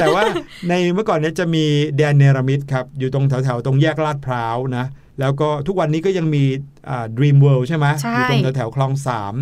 [0.01, 0.23] แต่ว่า
[0.69, 1.65] ในเมื่อก่อนเนี้จะมี
[1.97, 4.85] แดนเนรมิตครับ อยู่ตรงแถว ๆ ตรงแยกลาดพร้าวนะ
[5.21, 6.45] แล้วก็ทุกวันนี้ก็ยังมี
[6.88, 9.35] อ่า Dream World ใช่ไหมใช่อยู่ตรงแถวๆคลองสาม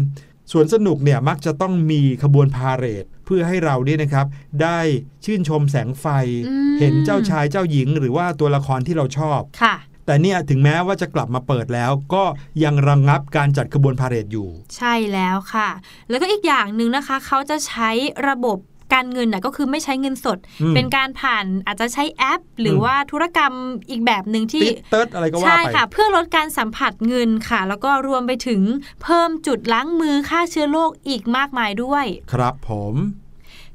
[0.53, 4.27] สวนสนุกเนี่ยมักจะต้องมีขบวนพาเหรดเพื่อให้เราเนี่ยนะครับ
[4.63, 4.79] ได้
[5.25, 6.07] ชื่นชมแสงไฟ
[6.49, 9.75] อืมเห็นเจ้าชายเจ้าหญิง หรือว่าตัวละครที่เราชอบค่ะ
[10.11, 12.25] แต่เนี่ยถึงแม้ว่าจะกลับมาเปิดแล้ว ก็
[12.65, 15.69] ยังระงงับการจัดขบวนพาเหรดอยู่ ใช่แล้วค่ะ
[16.09, 17.91] แล้วก็อีกอย่างหนึ่งนะคะ เขาจะใช้
[18.29, 18.59] ระบบ
[18.95, 23.53] การเงินน่ะก็คือไม่ใช้เงินสดอืมเป็นการผ่านอาจจะใช้แอป หรืออมว่าธุรกรรม
[23.91, 28.63] อีกแบบหนึ่งที่ติ๊ดเติร์ดอะไรก็ว่าใช่ไปค่ะ เพื่อลดการสัมผัสเงินค่ะ แล้วก็รวมไปถึง
[29.03, 32.95] เพิ่มจุดล้างมือฆ่าเชื้อโรคอีกมากมายด้วย ครับผม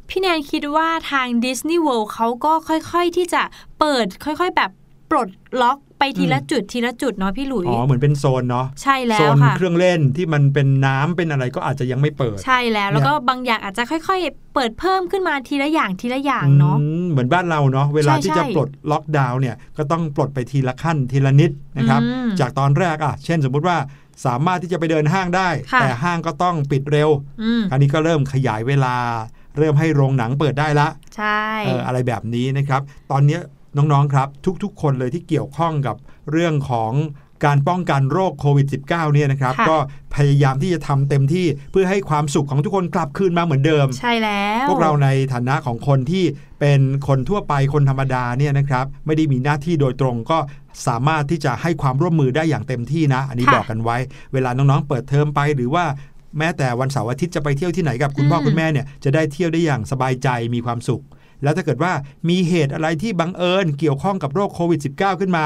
[0.10, 3.44] พี่แนนคิดว่าทาง Disney World เขาก็ค่อยๆที่จะ
[3.80, 4.72] เปิดค่อยๆแบบ
[5.12, 5.30] ปลด
[5.62, 23.78] ล็อก ไปทีละจุดทีละจุดเนาะพี่หลุย อ๋อ เหมือนเป็นโซนเนาะใช่แล้โซวนค่ะเครื่องเล่นที่มันเป็นน้ำเป็นอะไรก็อาจจะยังไม่เปิด ใช่แล้ว แล้วก็บางอย่างอาจจะค่อย ๆ เปิดเพิ่มขึ้นมาทีละอย่างทีละอย่างเนาะอืมเหมือนบ้านเราเนาะเวลาใช่ที่จะใช่ปลดล็อกดาวน์เนี่ยก็ต้องปลดไปทีละขั้นทีละนิดนะครับอืมจากตอนแรกอะเช่นสมมุติว่า
[24.26, 27.10] สามารถที่จะไปเดินห้างได้ค่ะแต่ห้างก็ต้องปิดเร็ว
[27.42, 28.96] อืมคราวนี้ก็เริ่มขยายเวลา
[29.58, 32.82] เริ่มให้โรงหนังเปิดได้ละ ใช่เอออะไรแบบนี้นะครับ
[33.12, 33.42] ตอนเนี้ย
[33.78, 34.28] น้องๆครับ
[34.64, 35.96] ทุกๆ คนเลยที่เกี่ยวข้องกับ
[36.32, 36.94] เรื่องของ
[37.46, 39.78] การป้องกันโรคโควิด -19 เนี่ยนะครับค่ะก็
[40.16, 46.24] พยายามที่จะทำเต็มที่เพื่อให้ความสุขของทุกคนกลับคืนมาเหมือนเดิม ใช่แล้ว พวกเราในฐานะของคนที่
[46.60, 50.38] เป็นคนทั่วไปคนธรรมดาเนี่ยนะครับไม่ได้มีหน้าที่โดยตรงก็
[50.88, 53.98] สามารถที่จะให้ความร่วมมือได้อย่างเต็มที่นะ อันนี้บอกกันไว้
[54.34, 55.86] เวลาน้องๆ เปิดเทอมไปหรือว่า
[56.38, 61.04] แม้แต่วันเสาร์อาทิตย์จะไปเที่ยวที่ไหนกับคุณพ่อคุณแม่เนี่ยจะได้เที่ยวได้อย่างสบายใจมีความสุข
[61.44, 61.94] แล้วถ้าเกิดว่า
[62.30, 65.46] มีเหตุอะไรที่บังเอิญเกี่ยวข้องกับโรคโควิด -19 ขึ้นมา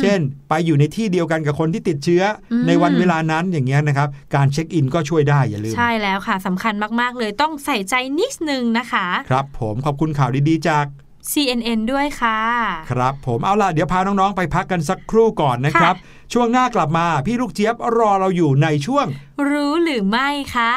[0.00, 2.22] เช่น ไปอยู่ในที่เดียวกันกับคนที่ติดเชื้อ
[2.52, 10.86] อมในวันเวลานั้นอย่างเงี้ยนะครับ การเช็คอินก็ช่วยได้อย่าลืม ใช่แล้วค่ะสำคัญมาก ๆ เลยต้องใส่ใจนิดนึงนะคะ ครับผมขอบคุณข่าวดีๆจาก
[11.30, 12.40] CNN ด้วยค่ะ
[12.90, 15.94] ครับผมเอาล่ะ เดี๋ยวพาน้อง ๆ ไปพักกันสักครู่ก่อนนะครับ
[16.32, 19.06] ช่วงหน้ากลับมาพี่ลูกเจี๊ยบรอเราอยู่ในช่วง
[19.48, 20.74] รู้หรือไม่ค่ะ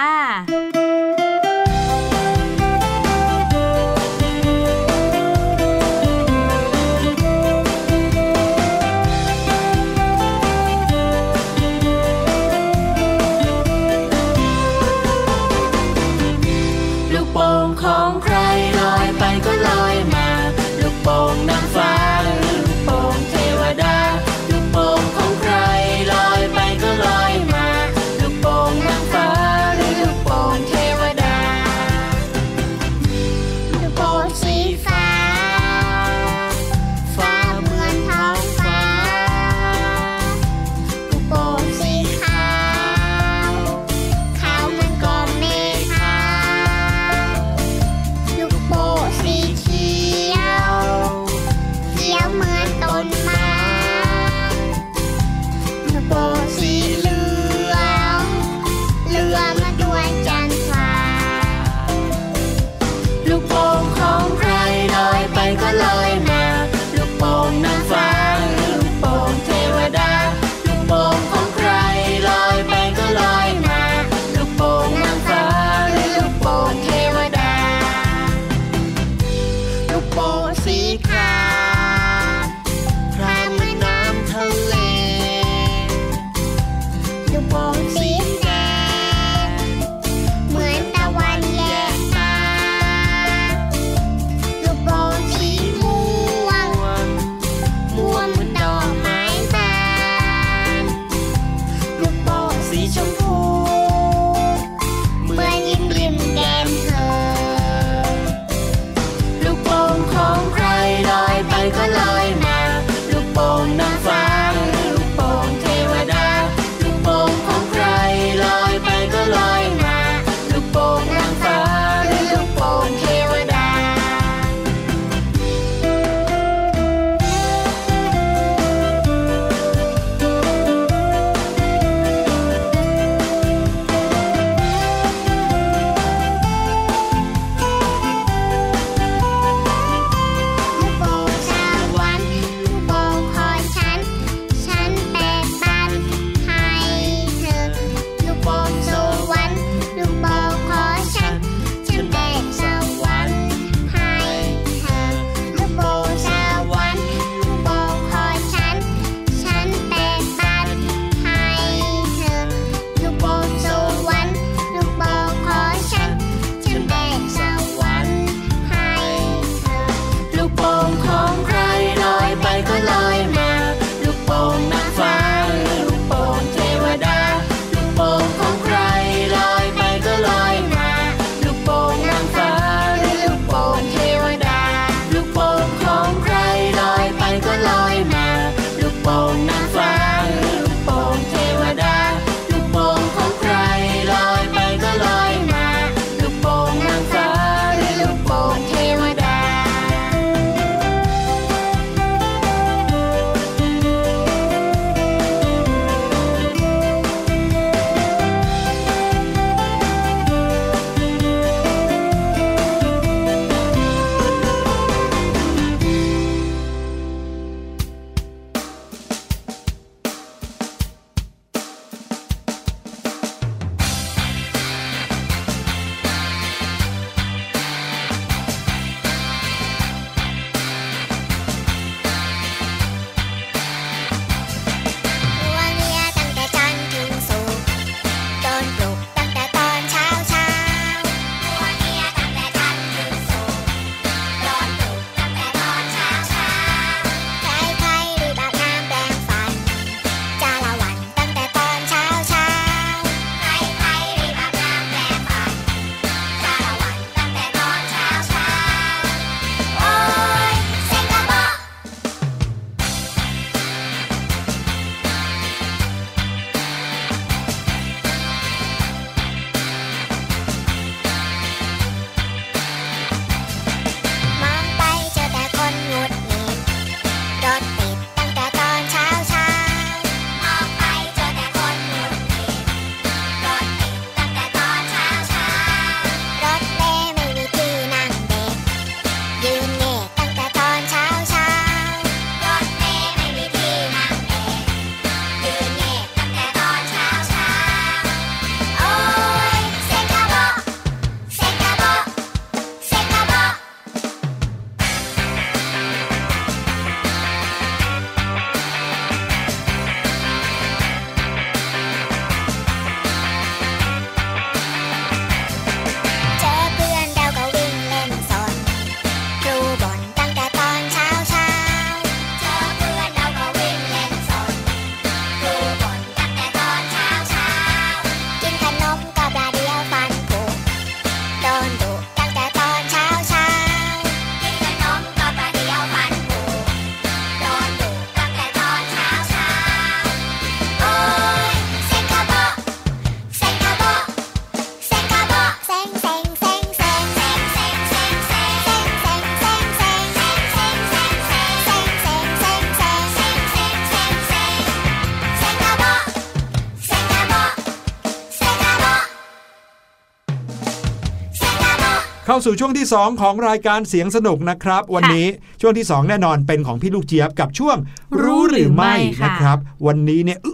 [362.46, 365.26] สู่ช่วงที่ 2 ของรายการเสียงสนุกนะครับ วันนี้
[365.62, 367.78] ช่วงที่ 2 แน่นอนเป็นของพี่ลูกเจี๊ยบกับช่วง
[368.22, 370.52] รู้หรือไม่นะค่ะครับ วันนี้เนี่ยอึ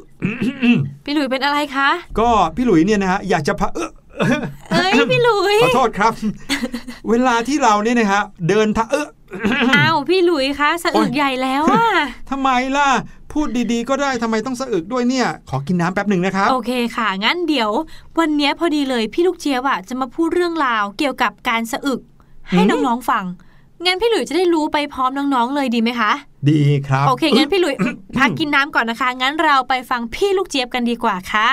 [1.06, 3.92] พี่หลุยเป็นอะไรคะ ก็พี่หลุยเนี่ยนะฮะอยากจะพาเออ
[4.72, 6.14] เอ้ยพี่หลุยขอโทษครับ
[7.10, 9.08] เวลาที่เราเนี่ยนะฮะเดินทางเออ
[9.76, 11.88] อ้าวพี่หลุยคะสะอึกใหญ่แล้วอะ
[12.30, 12.90] ทำไมล่ะ
[13.38, 17.72] พูดดีๆ ก็ได้ทำไมต้องสะอึกด้วยเนี่ย ขอกินน้ำแป๊บหนึ่งนะครับโอเคค่ะ งั้นเดี๋ยว
[18.20, 22.00] วันเนี้ยพอดีเลยพี่ลูกเจี๊ยบอะจะมาพูดเรื่องราวเกี่ยวกับการสะอึก
[22.50, 23.26] ให้อืมน้องๆฟัง
[23.86, 26.12] งั้นพี่หลุยจะได้รู้ไปพร้อมน้องๆเลยดีไหมคะ
[26.52, 27.76] ดีครับ โอเค งั้นพี่หลุย
[28.18, 31.50] พักกินน้ำก่อนนะคะ งั้นเราไปฟังพี่ลูกเจี๊ยบกันดีกว่าค่ะ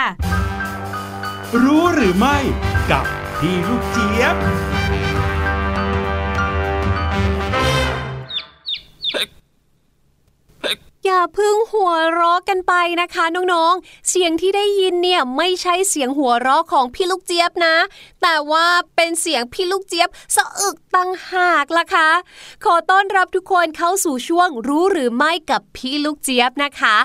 [1.64, 2.36] รู้หรือไม่
[2.90, 3.04] กับ
[3.38, 4.36] พี่ลูกเจี๊ยบ
[11.04, 17.76] อย่าเพึ่งหัวเราะกันไปนะคะน้องๆ เสียงที่ได้ยินเนี่ยไม่ใช่เสียงหัวเราะของพี่ลูกเจี๊ยบนะ
[18.22, 22.08] แต่ว่าเป็นเสียงพี่ลูกเจี๊ยบสะอึกตั้งหากล่ะคะ
[22.64, 26.96] ขอต้อนรับทุกคนเข้าสู่ช่วงรู้หรือไม่กับพี่ลูกเจี๊ยบนะคะ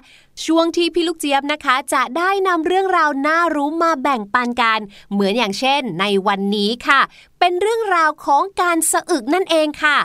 [0.45, 4.79] ช่วงที่พี่ลูกเจี๊ยบนะคะ จะได้นำเรื่องราวน่ารู้มาแบ่งปันกัน
[5.11, 7.01] เหมือนอย่างเช่น ในวันนี้ค่ะ
[7.39, 9.97] เป็นเรื่องราวของการสะอึกนั่นเองค่ะ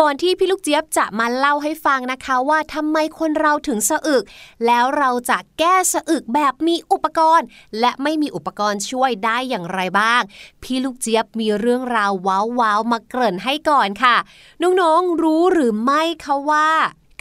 [0.00, 4.24] ก่อนที่พี่ลูกเจี๊ยบจะมาเล่าให้ฟังนะคะว่าทำไมคนเราถึงสะอึก
[4.66, 7.46] แล้วเราจะแก้สะอึกแบบมีอุปกรณ์
[7.80, 10.22] และไม่มีอุปกรณ์ช่วยได้อย่างไรบ้าง
[10.62, 14.16] พี่ลูกเจี๊ยบมีเรื่องราวว้าวๆมาเกริ่นให้ก่อนค่ะ
[14.62, 16.68] น้องๆรู้หรือไม่คะว่า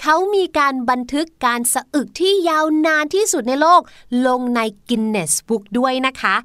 [0.05, 3.82] เขามีการบันทึกการสะอึกที่ยาวนานที่สุดในโลก
[4.28, 4.59] ลงใน
[4.89, 6.36] กินเนสบุ๊กด้วยนะคะ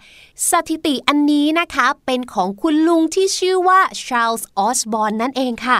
[0.50, 5.78] สถิติอันนี้นะคะเป็นของคุณลุงที่ชื่อว่าชาร์ลส์ออสบอนนั่นเองค่ะ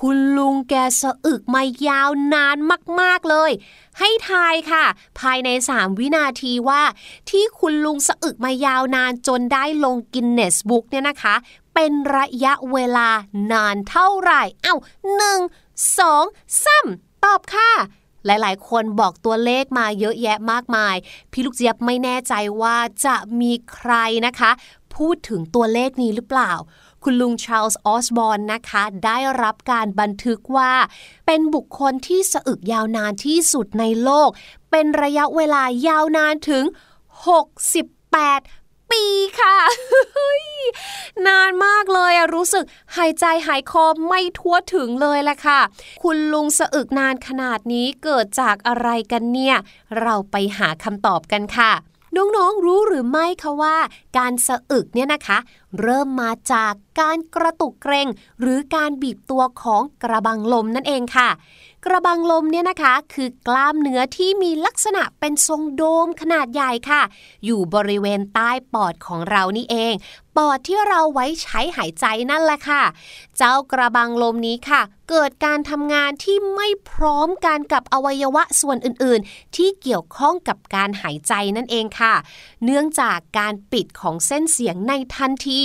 [0.00, 2.56] คุณลุงแกสะอึกมายาวนาน
[3.00, 3.50] มาก ๆ เลย
[3.98, 4.84] ให้ทายค่ะ
[5.20, 6.82] ภายใน 3 วินาทีว่า
[7.30, 11.34] ที่คุณลุงสะอึกมายาวนานจนได้ลงกินเนสบุ๊กเนี่ยนะคะ
[11.74, 13.08] เป็นระยะเวลา
[13.52, 14.76] นานเท่าไหร่ เอ้า
[15.14, 15.40] หนึ่ง
[15.98, 16.24] สอง
[16.64, 16.86] สาม
[17.24, 17.70] ตอบค่ะ
[18.26, 20.96] หลาย ๆ คนบอกตัวเลขมาเยอะแยะมากมาย
[21.32, 23.92] พี่ลูกเจี๊ยบไม่แน่ใจว่าจะมีใคร
[24.26, 24.50] นะคะ
[24.94, 26.52] พูดถึงตัวเลขนี้หรือเปล่า
[27.04, 30.72] คุณลุงชาร์ลส์ออสบอนนะคะ ได้รับการบันทึกว่า
[31.26, 34.30] เป็นบุคคลที่สะอึกยาวนานที่สุดในโลก
[34.70, 36.64] เป็นระยะเวลายาวนานถึง
[37.98, 39.04] 68ปี
[39.40, 39.56] ค่ะ
[41.26, 42.64] นานมากเลยอะรู้สึก
[42.96, 45.60] หายใจหายคอไม่ทั่วถึงเลยแหละค่ะ
[46.02, 49.56] คุณลุงสะอึกนานขนาดนี้เกิดจากอะไรกันเนี่ย
[50.00, 51.72] เราไปหาคำตอบกันค่ะ
[52.16, 53.76] น้องๆรู้หรือไม่คะว่า
[54.18, 55.38] การสะอึกเนี่ยนะคะ
[55.80, 58.08] เริ่มมาจากการกระตุกเกรง
[58.40, 61.28] หรือการบีบตัวของกระบังลมนั่นเองค่ะ
[61.84, 67.02] กระบังลมเนี่ยนะคะคือกล้ามเนื้อที่มีลักษณะเป็นทรงโดมขนาดใหญ่ค่ะ
[67.44, 69.94] อยู่บริเวณใต้ปอดของเรานี่เอง
[70.36, 72.82] ปอดที่เราไว้ใช้หายใจนั่นแหละค่ะ
[73.36, 82.14] เจ้ากระบังลมนี้ค่ะ เกิดการทำงานที่ไม่พร้อมกันกับอวัยวะส่วนอื่นๆ ที่เกี่ยวข้องกับการหายใจนั่นเองค่ะ
[82.64, 85.60] เนื่องจากการปิดของเส้นเสียงในทันที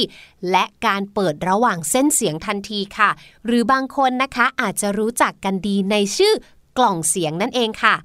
[0.51, 3.09] และการเปิดระหว่างเส้นเสียงทันทีค่ะ
[3.45, 6.33] หรือบางคนนะคะอาจจะรู้จักกันดีในชื่อ
[6.77, 7.95] กล่องเสียงนั่นเองค่ะ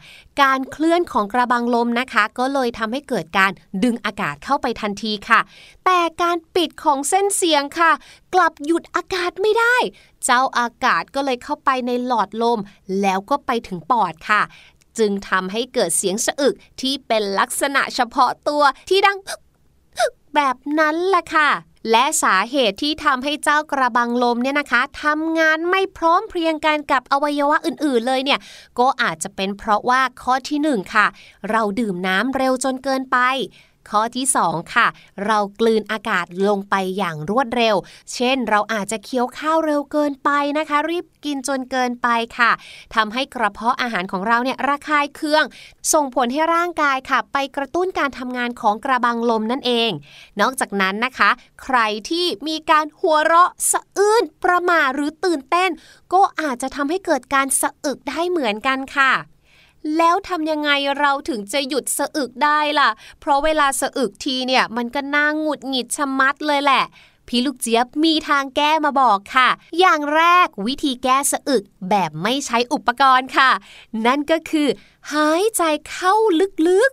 [0.42, 3.52] การเคลื่อนของกระบังลมนะคะ ก็เลยทำให้เกิดการ
[3.84, 5.40] ดึงอากาศเข้าไปทันทีค่ะ
[5.84, 7.92] แต่การปิดของเส้นเสียงค่ะ
[8.34, 9.76] กลับหยุดอากาศไม่ได้
[10.24, 12.60] เจ้าอากาศก็เลยเข้าไปในหลอดลม
[13.00, 14.42] แล้วก็ไปถึงปอดค่ะ
[14.98, 19.18] จึงทำให้เกิดเสียงสะอึกที่เป็นลักษณะเฉพาะตัวที่ดัง
[20.34, 21.50] แบบนั้นแหละค่ะ
[21.90, 28.40] และสาเหตุที่ทำให้เจ้ากระบังลมเนี่ยนะคะทำงานไม่พร้อมเพรียงกันกับอวัยวะอื่นๆเลยเนี่ย
[28.78, 31.06] ก็อาจจะเป็นเพราะว่าข้อที่หนึ่งค่ะ
[31.50, 33.18] เราดื่มน้ำเร็วจนเกินไป
[33.90, 34.86] ข้อที่ 2 ค่ะ
[35.26, 37.76] เรากลืนอากาศลงไปอย่างรวดเร็ว
[38.14, 42.08] เช่น เราอาจจะเคี้ยวข้าวเร็วเกินไปนะคะ รีบกินจนเกินไป
[42.38, 42.50] ค่ะ
[42.94, 45.44] ทำให้กระเพาะอาหารของเราเนี่ยระคายเคือง
[45.92, 49.90] ส่งผลให้ร่างกายค่ะ ไปกระตุ้นการทำงานของกระบังลมนั่นเอง
[50.40, 51.30] นอกจากนั้นนะคะ
[51.62, 51.78] ใคร
[52.10, 55.70] ที่มีการหัวเราะสะอื้นประหม่าหรือตื่นเต้น
[56.12, 59.12] ก็อาจจะทำให้เกิดการสะอึกได้เหมือนกันค่ะ
[59.96, 66.84] แล้วทำยังไงเราถึงจะหยุดสะอึกได้ล่ะ เพราะเวลาสะอึกทีเนี่ย มันก็น่าหงุดหงิดชะมัดเลยแหละ
[67.28, 73.50] พี่ลูกเจี๊ยบมีทางแก้มาบอกค่ะ อย่างแรกวิธีแก้สะอึกแบบไม่ใช้อุปกรณ์ค่ะ
[74.06, 74.68] นั่นก็คือ
[75.12, 76.14] หายใจเข้า
[76.68, 76.90] ลึก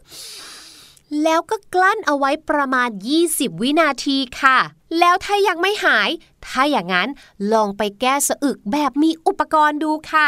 [0.61, 2.89] ๆ แล้วก็กลั้นเอาไว้ประมาณ
[3.25, 4.59] 20 วินาทีค่ะ
[4.99, 6.09] แล้วถ้ายังไม่หาย
[6.45, 7.09] ถ้าอย่างนั้น
[7.53, 10.27] ลองไปแก้สะอึกแบบมีอุปกรณ์ดูค่ะ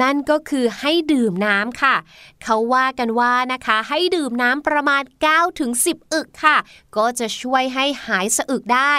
[0.00, 1.94] นั่นก็คือให้ดื่มน้ำค่ะ
[2.42, 6.56] เขาว่ากันว่านะคะ ให้ดื่มน้ำประมาณ 9-10ถึง10อึกค่ะ
[6.96, 8.94] ก็จะช่วยให้หายสะอึกได้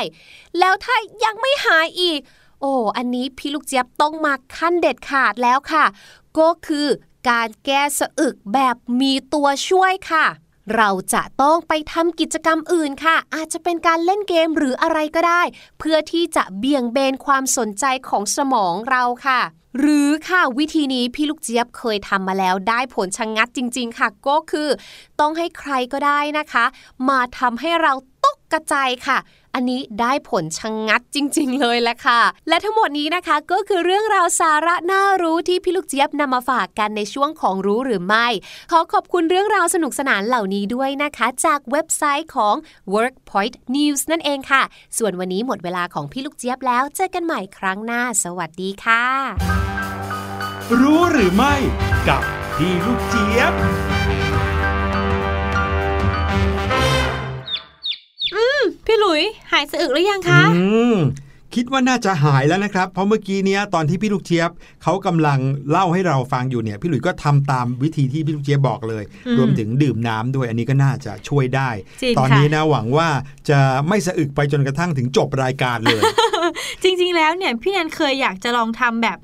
[0.60, 2.20] แล้วถ้ายังไม่หายอีก
[2.62, 5.86] โอ้ อันนี้พี่ลูกเจี๊ยบต้องมาขั้นเด็ดขาดแล้วค่ะ
[6.38, 6.88] ก็คือ
[7.30, 10.26] การแก้สะอึกแบบมีตัวช่วยค่ะ
[10.76, 15.42] เราจะต้องไปทำกิจกรรมอื่นค่ะ อาจจะเป็นการเล่นเกมหรืออะไรก็ได้
[15.80, 19.42] เพื่อที่จะเบี่ยงเบนความสนใจของสมองเราค่ะ
[19.80, 24.70] หรือค่ะวิธีนี้พี่ลูกเจี๊ยบเคยทำมาแล้วได้ผลชะงงัดจริง ๆ ค่ะ ก็คือ
[25.20, 26.66] ต้องให้ใครก็ได้นะคะ
[27.10, 27.94] มาทำให้เรา
[28.26, 29.18] ตกกระจายค่ะ
[29.56, 38.28] อันนี้ได้ผลชะงงัดจริง ๆ เลยแหละค่ะ และทั้งหมดนี้นะคะก็คือเรื่องราวสาระน่ารู้ที่พี่ลูกเจี๊ยบนำมาฝากกันในช่วงของรู้หรือไม่
[38.72, 42.56] ขอขอบคุณเรื่องราวสนุกสนานเหล่านี้ด้วยนะคะ จากเว็บไซต์ของ
[42.94, 44.62] Workpoint News นั่นเองค่ะ
[44.98, 49.06] ส่วนวันนี้หมดเวลาของพี่ลูกเจี๊ยบแล้วเจอกันใหม่ครั้งหน้า สวัสดีค่ะ
[50.80, 51.56] รู้หรือไม่
[52.08, 52.22] กับ
[52.56, 53.54] พี่ลูกเจี๊ยบ
[58.90, 59.22] พี่หลุย
[59.52, 60.64] หายสะอึกหรือยังคะอื
[60.96, 60.98] ม
[61.56, 64.52] คิดว่าน่าจะหายแล้วนะครับ เพราะเมื่อกี้เนี้ยตอนที่พี่ลูกเจี๊ยบ
[64.84, 65.40] เขากำลัง
[65.72, 71.70] เล่าให้เราฟังอยู่เนี่ย พี่หลุยก็ทำตามวิธีที่พี่ลูกเจี๊ยบบอกเลยอืมรวมถึงดื่มน้ำด้วย อันนี้ก็น่าจะช่วยได้
[72.02, 73.10] จริงตอนค่ะนี้นะหวังว่า
[73.50, 76.02] จะไม่สะอึกไปจนกระทั่งถึงจบรายการเลย
[76.84, 79.18] จริงๆแล้วเนี่ยพี่แนนเคยอยากจะลองทำแบบ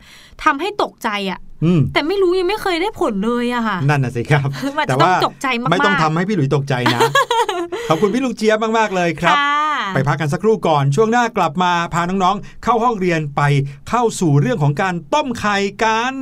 [0.43, 1.44] ทำให้ตกใจอะอืม
[1.93, 4.47] แต่ไม่รู้ยังไม่เคยได้ผลเลยอะค่ะ นั่นน่ะสิครับ
[4.77, 6.99] มันจะแต่ต้องว่าตกใจมากๆไม่ต้องทำให้พี่หลุยตกใจนะ
[7.89, 9.55] ขอบคุณพี่ลูกเจี๊ยบมากๆเลยครับค่ะ
[9.93, 13.41] ไปพักกันสักครู่ก่อน ช่วงหน้ากลับมาพาน้องๆ เข้าห้องเรียนไป
[13.89, 16.15] เข้าสู่เรื่องของการต้มไข่กัน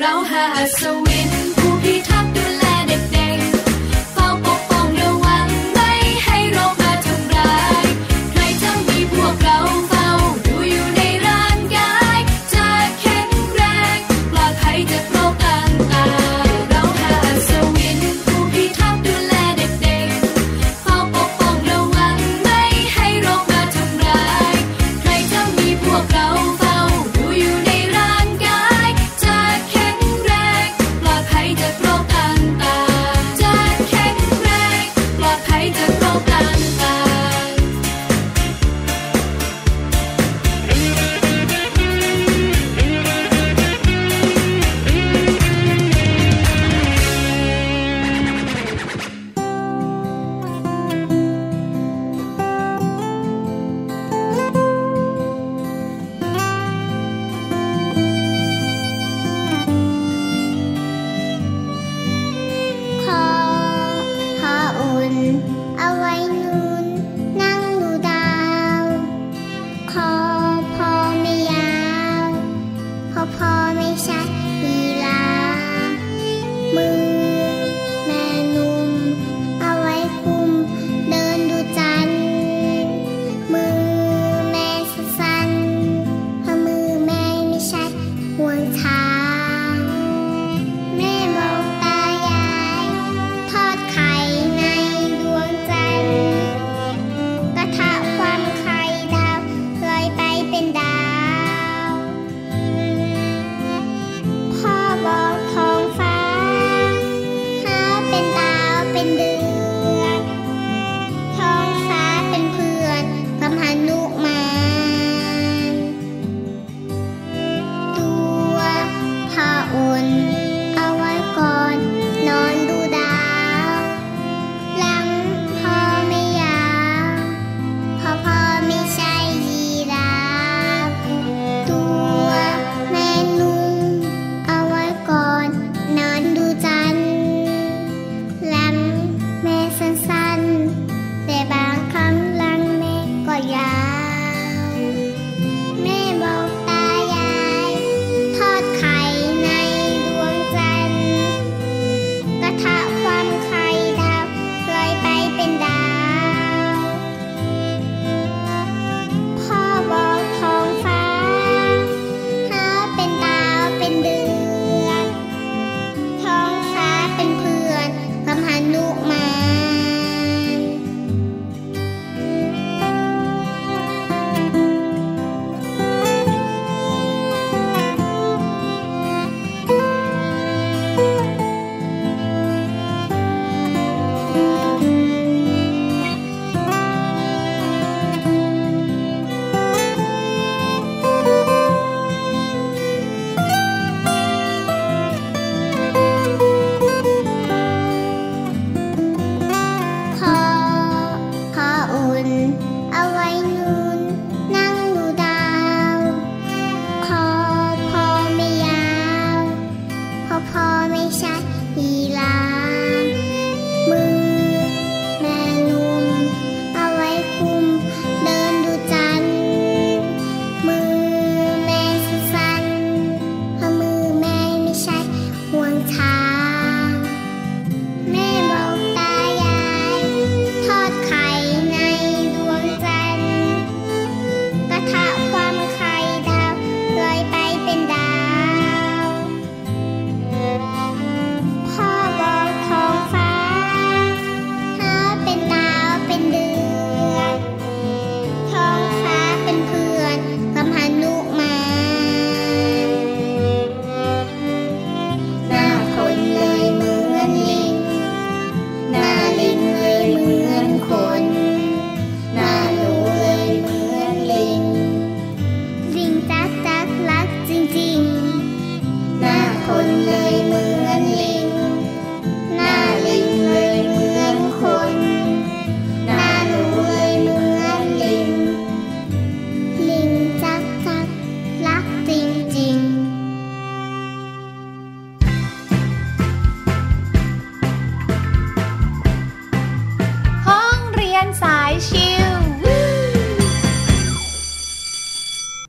[0.00, 1.37] เราหาอัศวิน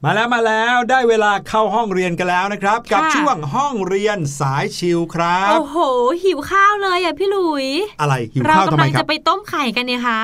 [0.10, 5.78] มาแล้วมาแล้วได้เวลาเข้าห้องเรียนกันแล้วนะครับ กับค่ะช่วงห้องเรียนสายชิลครับ โอ้โห
[6.24, 7.68] หิวข้าวเลยอะพี่หลุย
[8.02, 10.22] อะไรหิวเราข้าวทำกำไมลังครัจะบไปต้มไข่กันเนี่ยคะ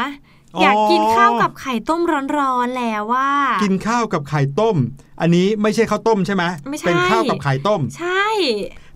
[0.55, 2.01] อ๋อออยากกินข้าวกับไข่ต้ม
[2.37, 3.31] ร้อนๆแล้วว่า
[3.63, 4.75] กินข้าวกับไข่ต้ม
[5.21, 8.25] อันนี้ไม่ใช่ข้าวต้มใช่ไหมไม่ใช่เป็นข้าวกับไข่ต้ม ใช่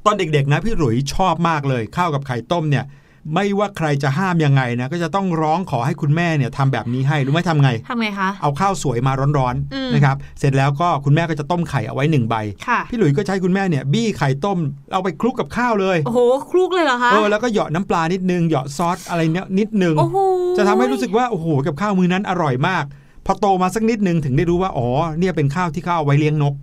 [0.06, 2.86] ตอนเด็กๆนะพี่หลุยชอบมากเลย ข้าวกับไข่ต้มเนี่ย
[3.34, 12.36] ไม่ว่าใครจะห้ามยังไงนะก็จะต้องร้องขอให้คุณแม่เนี่ยทำแบบนี้ให้รู้ไหมทำไงทำไงคะเอาข้าวสวยมาร้อนอืมๆนะครับเสร็จแล้วก็คุณแม่ก็จะต้มไข่เอาไว้หนึ่งใบ
[12.68, 14.60] ค่ะพี่หลุยก็ใช้คุณแม่เนี่ยบี้ไข่ต้ม
[14.94, 16.20] เอาไปคลุกกับข้าวเลยโอ้โห
[16.52, 20.18] คลุกเลยเหรอคะเออแล้วก็เหยาะน้ำปลานิดนึงเหยาะซอสอะไรเนี้ยนิดนึงโอ้โห
[20.58, 22.86] จะทำให้รู้สึกว่าโอ้โหกับข้าวมือนั้นอร่อยมาก
[23.26, 24.88] พอโตมาสักนิดนึงถึงได้รู้ว่าอ๋อ
[25.20, 26.54] เนี่ยเป็นข้าวที่เขาเอาไว้เลี้ยงนก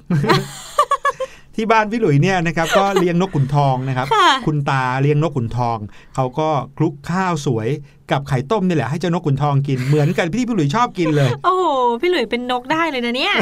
[1.56, 5.78] ที่บ้านพี่หลุยเนี่ยนะครับก็เลี้ยงนกขุนทองนะครับค่ะคุณตาเลี้ยงนกขุนทอง
[6.14, 7.68] เขาก็คลุกข้าวสวย
[8.10, 11.66] กับไข่ต้มนี่แหละให้เจ้านกขุนทองกินเหมือนกันที่พี่หลุยชอบกินเลย โอ้โห
[12.00, 13.34] พี่หลุยเป็นนกได้เลยนะเนี่ย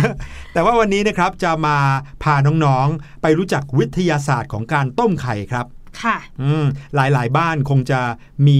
[0.52, 1.76] แต่ว่าวันนี้นะครับจะมา
[2.22, 5.66] พาน้องๆ ไปรู้จักวิทยาศาสตร์ของการต้มไข่ครับ
[6.02, 8.00] ค่ะอืมหลายๆบ้านคงจะ
[8.48, 8.58] มี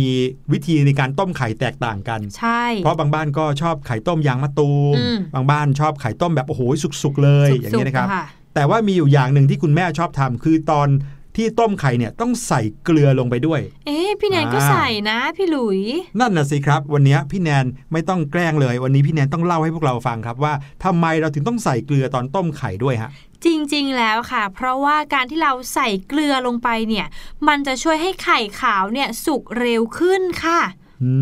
[0.53, 6.63] วิธีในการต้มไข่แตกต่างกัน ใช่ เพราะบางบ้านก็ชอบไข่ต้มยางมะตูมอืมบางบ้านชอบไข่ต้มแบบโอ้โห
[7.03, 10.89] สุกๆเลยอย่างสุนี้กๆนะครับค่ะ แต่ว่ามีอยู่อย่างหนึ่งที่คุณแม่ชอบทำคือตอน
[11.37, 15.81] ที่ต้มไข่เนี่ยต้องใส่เกลือลงไปด้วย เอ๊ะพี่แนนก็อ่าใส่นะพี่หลุย
[16.21, 23.11] นั่นน่ะสิครับ วันนี้พี่แนนไม่ต้องแกล้งเลย วันนี้พี่แนนต้องเล่าให้พวกเราฟังครับว่าทำไมเราถึงต้องใส่เกลือตอนต้มไข่ด้วยฮะ
[23.45, 27.07] จริง ๆ แล้วค่ะ เพราะว่าการที่เราใส่เกลือลงไปเนี่ย
[27.49, 30.61] มันจะช่วยให้ไข่ขาวเนี่ยสุกเร็วขึ้นค่ะ
[31.03, 31.13] อื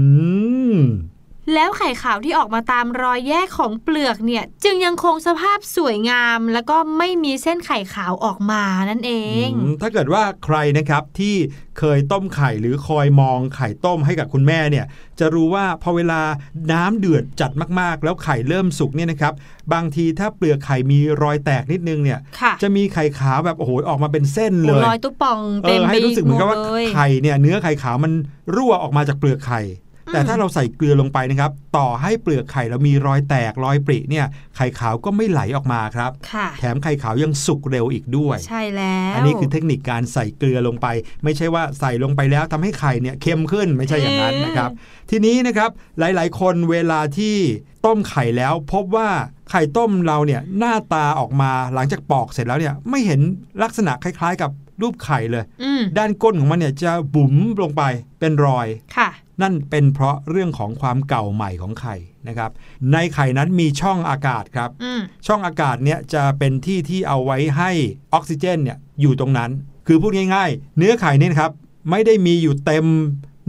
[0.74, 0.78] ม
[1.55, 9.12] แล้วไข่ขาวที่ออกมาตามรอยแยกของเปลือกเนี่ย จึงยังคงสภาพสวยงาม แล้วก็ไม่มีเส้นไข่ขาวออกมานั่นเอ
[9.47, 11.34] งอืมถ้าเกิดว่าใครนะครับที่
[11.78, 14.86] เคยต้มไข่หรือคอยมองไข่ต้มให้กับคุณแม่เนี่ย
[15.20, 16.20] จะรู้ว่าพอเวลา
[16.72, 19.32] น้ำเดือดจัดมากๆ แล้วไข่เริ่มสุกเนี่ยนะครับ
[19.72, 28.12] บางทีถ้าเปลือกไข่มีรอยแตกนิดนึงเนี่ยค่ะจะมีไข่ขาวแบบโอ้โหออกมาเป็นเส้นเลยรอยตุ๊ปองเอเต็มอไปให้รู้สึกเหมือนกับว่าดเลยไข่เนี่ยเนื้อไข่ขาวมัน
[28.55, 29.62] รั่วออกมาจากเปลือกไข่
[30.12, 40.86] แต่ถ้าเราใส่เกลือลงไปนะครับ ต่อให้เปลือกไข่เรามีรอยแตกรอยปริเนี่ย ไข่ขาวก็ไม่ไหลออกมาครับค่ะแถมไข่ขาวยังสุกเร็วอีกด้วย ใช่แล้ว อันนี้คือเทคนิคการใส่เกลือลงไป
[41.24, 44.70] ไม่ใช่ว่าใส่ลงไปแล้วทำให้ไข่เนี่ยเค็มขึ้นไม่ใช่อย่างนั้นนะครับ
[45.10, 47.36] ทีนี้นะครับหลาย ๆ คนเวลาที่
[47.86, 49.08] ต้มไข่แล้วพบว่า
[49.50, 53.20] ไข่ต้มเราเนี่ยหน้าตาออกมาหลังจากปอกเสร็จแล้วเนี่ยไม่เห็น
[53.62, 54.50] ลักษณะคล้าย ๆ กับ
[54.82, 57.82] รูปไข่เลยอืมด้านก้นของมันเนี่ยจะบุ๋มลงไป
[58.20, 59.08] เป็นรอยค่ะ
[59.43, 61.97] นั่นเป็นเพราะเรื่องของความเก่าใหม่ของไข่
[62.28, 62.51] นะครับ
[62.93, 67.70] ในไข่นั้นมีช่องอากาศครับอืมช่องอากาศเนี่ยจะเป็นที่ที่เอาไว้ให้
[68.14, 69.51] ออกซิเจนเนี่ยอยู่ตรงนั้น
[69.87, 71.53] คือพูดง่ายๆ เนื้อไข่เนี่ยนะครับ
[71.91, 72.87] ไม่ได้มีอยู่เต็ม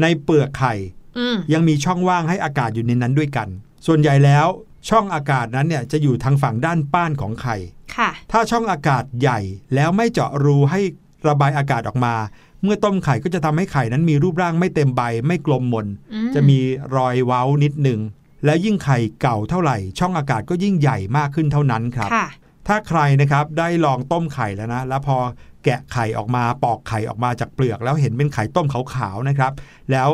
[0.02, 0.74] ในเปลือกไข่
[1.18, 3.48] อืมยังมีช่องว่างให้อากาศอยู่ในนั้นด้วยกัน
[3.88, 4.48] ส่วนใหญ่แล้ว
[4.90, 7.56] ช่องอากาศนั้นเนี่ยจะอยู่ทางฝั่งด้านป้านของไข่
[7.96, 9.40] ค่ะถ้าช่องอากาศใหญ่
[9.76, 10.82] แล้วไม่เจาะรูให้
[11.28, 12.16] ระบายอากาศออกมา
[12.64, 16.60] เมื่อต้มไข่ก็จะทำให้ไข่นั้นมีรูปร่างไม่เต็มใบไม่กลมมนอืจะมี
[16.96, 18.00] รอยเว้านิดหนึ่ง
[18.46, 22.28] แล้วยิ่งไข่เก่าเท่าไหร่ ช่องอากาศก็ยิ่งใหญ่มากขึ้นเท่านั้นครับค่ะ
[22.68, 25.18] ถ้าใครนะครับได้ลองต้มไข่แล้วนะ แล้วพอ
[25.64, 29.52] แกะไข่ออกมาปอกไข่ออกมาจากเปลือก แล้วเห็นเป็นไข่ต้มขาวๆนะครับ
[29.92, 30.10] แล้ว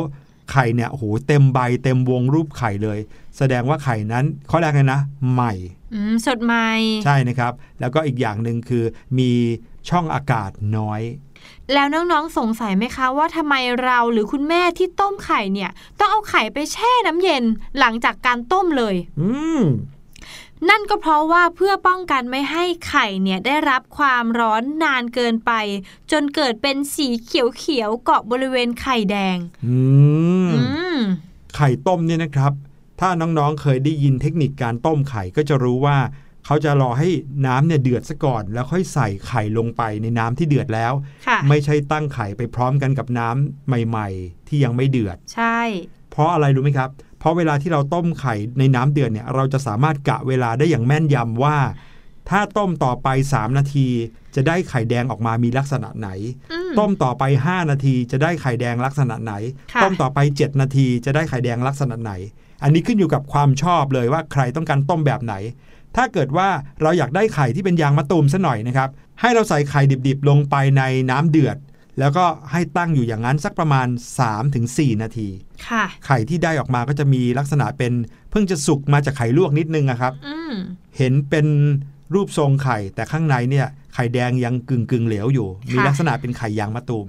[0.52, 2.98] ไข่เนี่ยโอ้โหเต็มใบเต็มวงรูปไข่เลย
[3.38, 5.00] แสดงว่าไข่นั้นข้อแรกเลยนะ
[5.32, 5.52] ใหม่
[5.94, 6.68] อืมสดใหม่
[7.04, 8.84] ใช่นะครับ แล้วก็อีกอย่างหนึ่งคือ
[9.18, 9.32] มี
[9.88, 11.00] ช่องอากาศน้อย
[11.72, 13.54] แล้วน้องๆสงสัยไหมคะว่าทำไม
[13.84, 17.44] เราหรือคุณแม่ที่ต้มไข่เนี่ย ต้องเอาไข่ไปแช่น้ำเย็น
[17.78, 19.62] หลังจากการต้มเลย อืม
[20.68, 25.52] นั่นก็เพราะว่าเพื่อป้องกันไม่ให้ไข่เนี่ยได้รับความร้อนนานเกินไป
[26.12, 29.78] จนเกิดเป็นสีเขียวๆเกาะบริเวณไข่แดง อื
[30.48, 30.62] มอื
[30.96, 30.98] ม
[31.56, 32.52] ไข่ต้มเนี่ยนะครับ
[33.00, 35.98] ถ้าน้องๆเคยได้ยินเทคนิคการต้มไข่ก็จะรู้ว่า
[36.50, 37.08] เขาจะรอให้
[37.46, 40.92] น้ำเนี่ยเดือดซะก่อน แล้วค่อยใส่ไข่ลงไปในน้ำที่เดือดแล้ว
[41.26, 45.58] ค่ะไม่ใช่ตั้งไข่ไปพร้อมกันกับน้ำใหม่ ๆ ที่ยังไม่เดือด ใช่
[46.10, 51.58] เพราะอะไรรู้ไหมครับ เพราะเวลาที่เราต้มไข่ในน้ำเดือดเนี่ยเราจะสามารถกะเวลาได้อย่างแม่นยำว่า
[52.30, 53.88] ถ้าต้มต่อไป 3 นาที
[54.34, 56.08] จะได้ไข่แดงออกมามีลักษณะไหน
[56.52, 59.34] อืมต้มต่อไป 5 นาทีจะได้ไข่แดงลักษณะไหน
[59.72, 62.12] ค่ะต้มต่อไป 7 นาทีจะได้ไข่แดงลักษณะไหน
[62.62, 65.34] อันนี้ขึ้นอยู่กับความชอบเลยว่าใครต้องการต้มแบบไหน
[65.96, 66.48] ถ้าเกิดว่า
[66.82, 68.88] เราอยากได้ไข่ที่เป็นยางมะตูมซะหน่อยนะครับ
[69.20, 71.56] ให้เราใส่ไข่ดิบๆ ลงไปในน้ำเดือด
[71.98, 73.86] แล้วก็ให้ตั้งอยู่อย่างนั้นสักประมาณ
[74.44, 75.28] 3-4 นาที
[75.68, 77.92] ค่ะ ไข่ที่ได้ออกมาก็จะมีลักษณะเป็น
[78.30, 80.54] เพิ่งจะสุกมาจากไข่ลวกนิดนึงอะครับอืม
[80.96, 81.46] เห็นเป็น
[82.14, 87.06] รูปทรงไข่แต่ข้างในเนี่ยไข่แดงยังกึ่งกึ่งๆเหลวอยู่ มีลักษณะเป็นไข่ยางมะตูม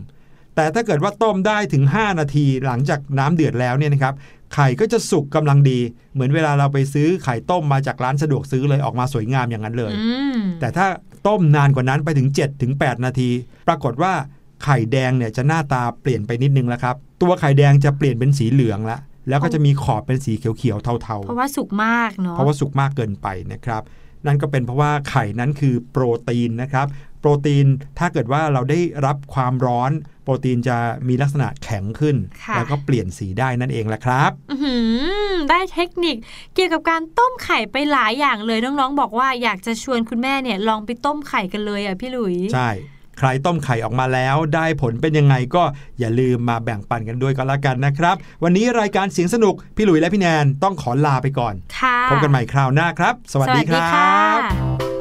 [0.56, 4.14] แต่ถ้าเกิดว่าต้มได้ถึง 5 นาทีหลังจากน้ำเดือดแล้วเนี่ยนะครับ
[4.54, 5.80] ไข่ก็จะสุกกำลังดี
[6.14, 10.88] เหมือนเวลาเราไปซื้อไข่ต้มมาจากร้านสะดวกซื้อเลยออกมาสวยงามอย่างนั้นเลยอืมแต่ถ้า
[11.28, 13.30] ต้มนานกว่านั้นไปถึง7-8ถึง8นาที
[13.68, 14.14] ปรากฏว่า
[14.64, 18.98] ไข่แดงเนี่ยจะหน้าตาเปลี่ยนไปนิดนึงแล้วครับ ตัวไข่แดงจะเปลี่ยนเป็นสีเหลืองละ
[19.30, 23.84] แล้วก็จะมีขอบเป็นสีเขียวๆเทาเพราะว่าสุกมากๆเนาะเพราะว่าสุกมากเกินไปนะครับ
[24.26, 26.88] นั่นก็เป็นเพราะว่าไข่นั้นคือโปรตีนนะครับ
[27.22, 27.68] โปรตีน
[28.00, 29.92] ถ้าเกิดว่าเราได้รับความร้อน
[30.24, 34.76] โปรตีนจะมีลักษณะแข็งขึ้นค่ะแล้วก็เปลี่ยนสีได้นั่นเองแหละครับอื้อหื
[35.32, 36.16] อได้เทคนิค
[36.56, 42.70] เกี่ยวกับการต้มไข่ไปหลายอย่างเลยน้องๆ บอกว่าอยากจะชวนคุณแม่เนี่ยลองไปต้มไข่กันเลยอะพี่หลุยใช่
[43.20, 45.64] ใครต้มไข่ออกมาแล้ว ได้ผลเป็นยังไงก็
[46.00, 55.01] อย่าลืมมาแบ่งปันกันด้วยก็แล้วกันนะครับ วันนี้รายการเสียงสนุก พี่หลุยและพี่แนนต้องขอลาไปก่อนค่ะพบกันใหม่คราวหน้าครับ สวัสดีครัค่ะบ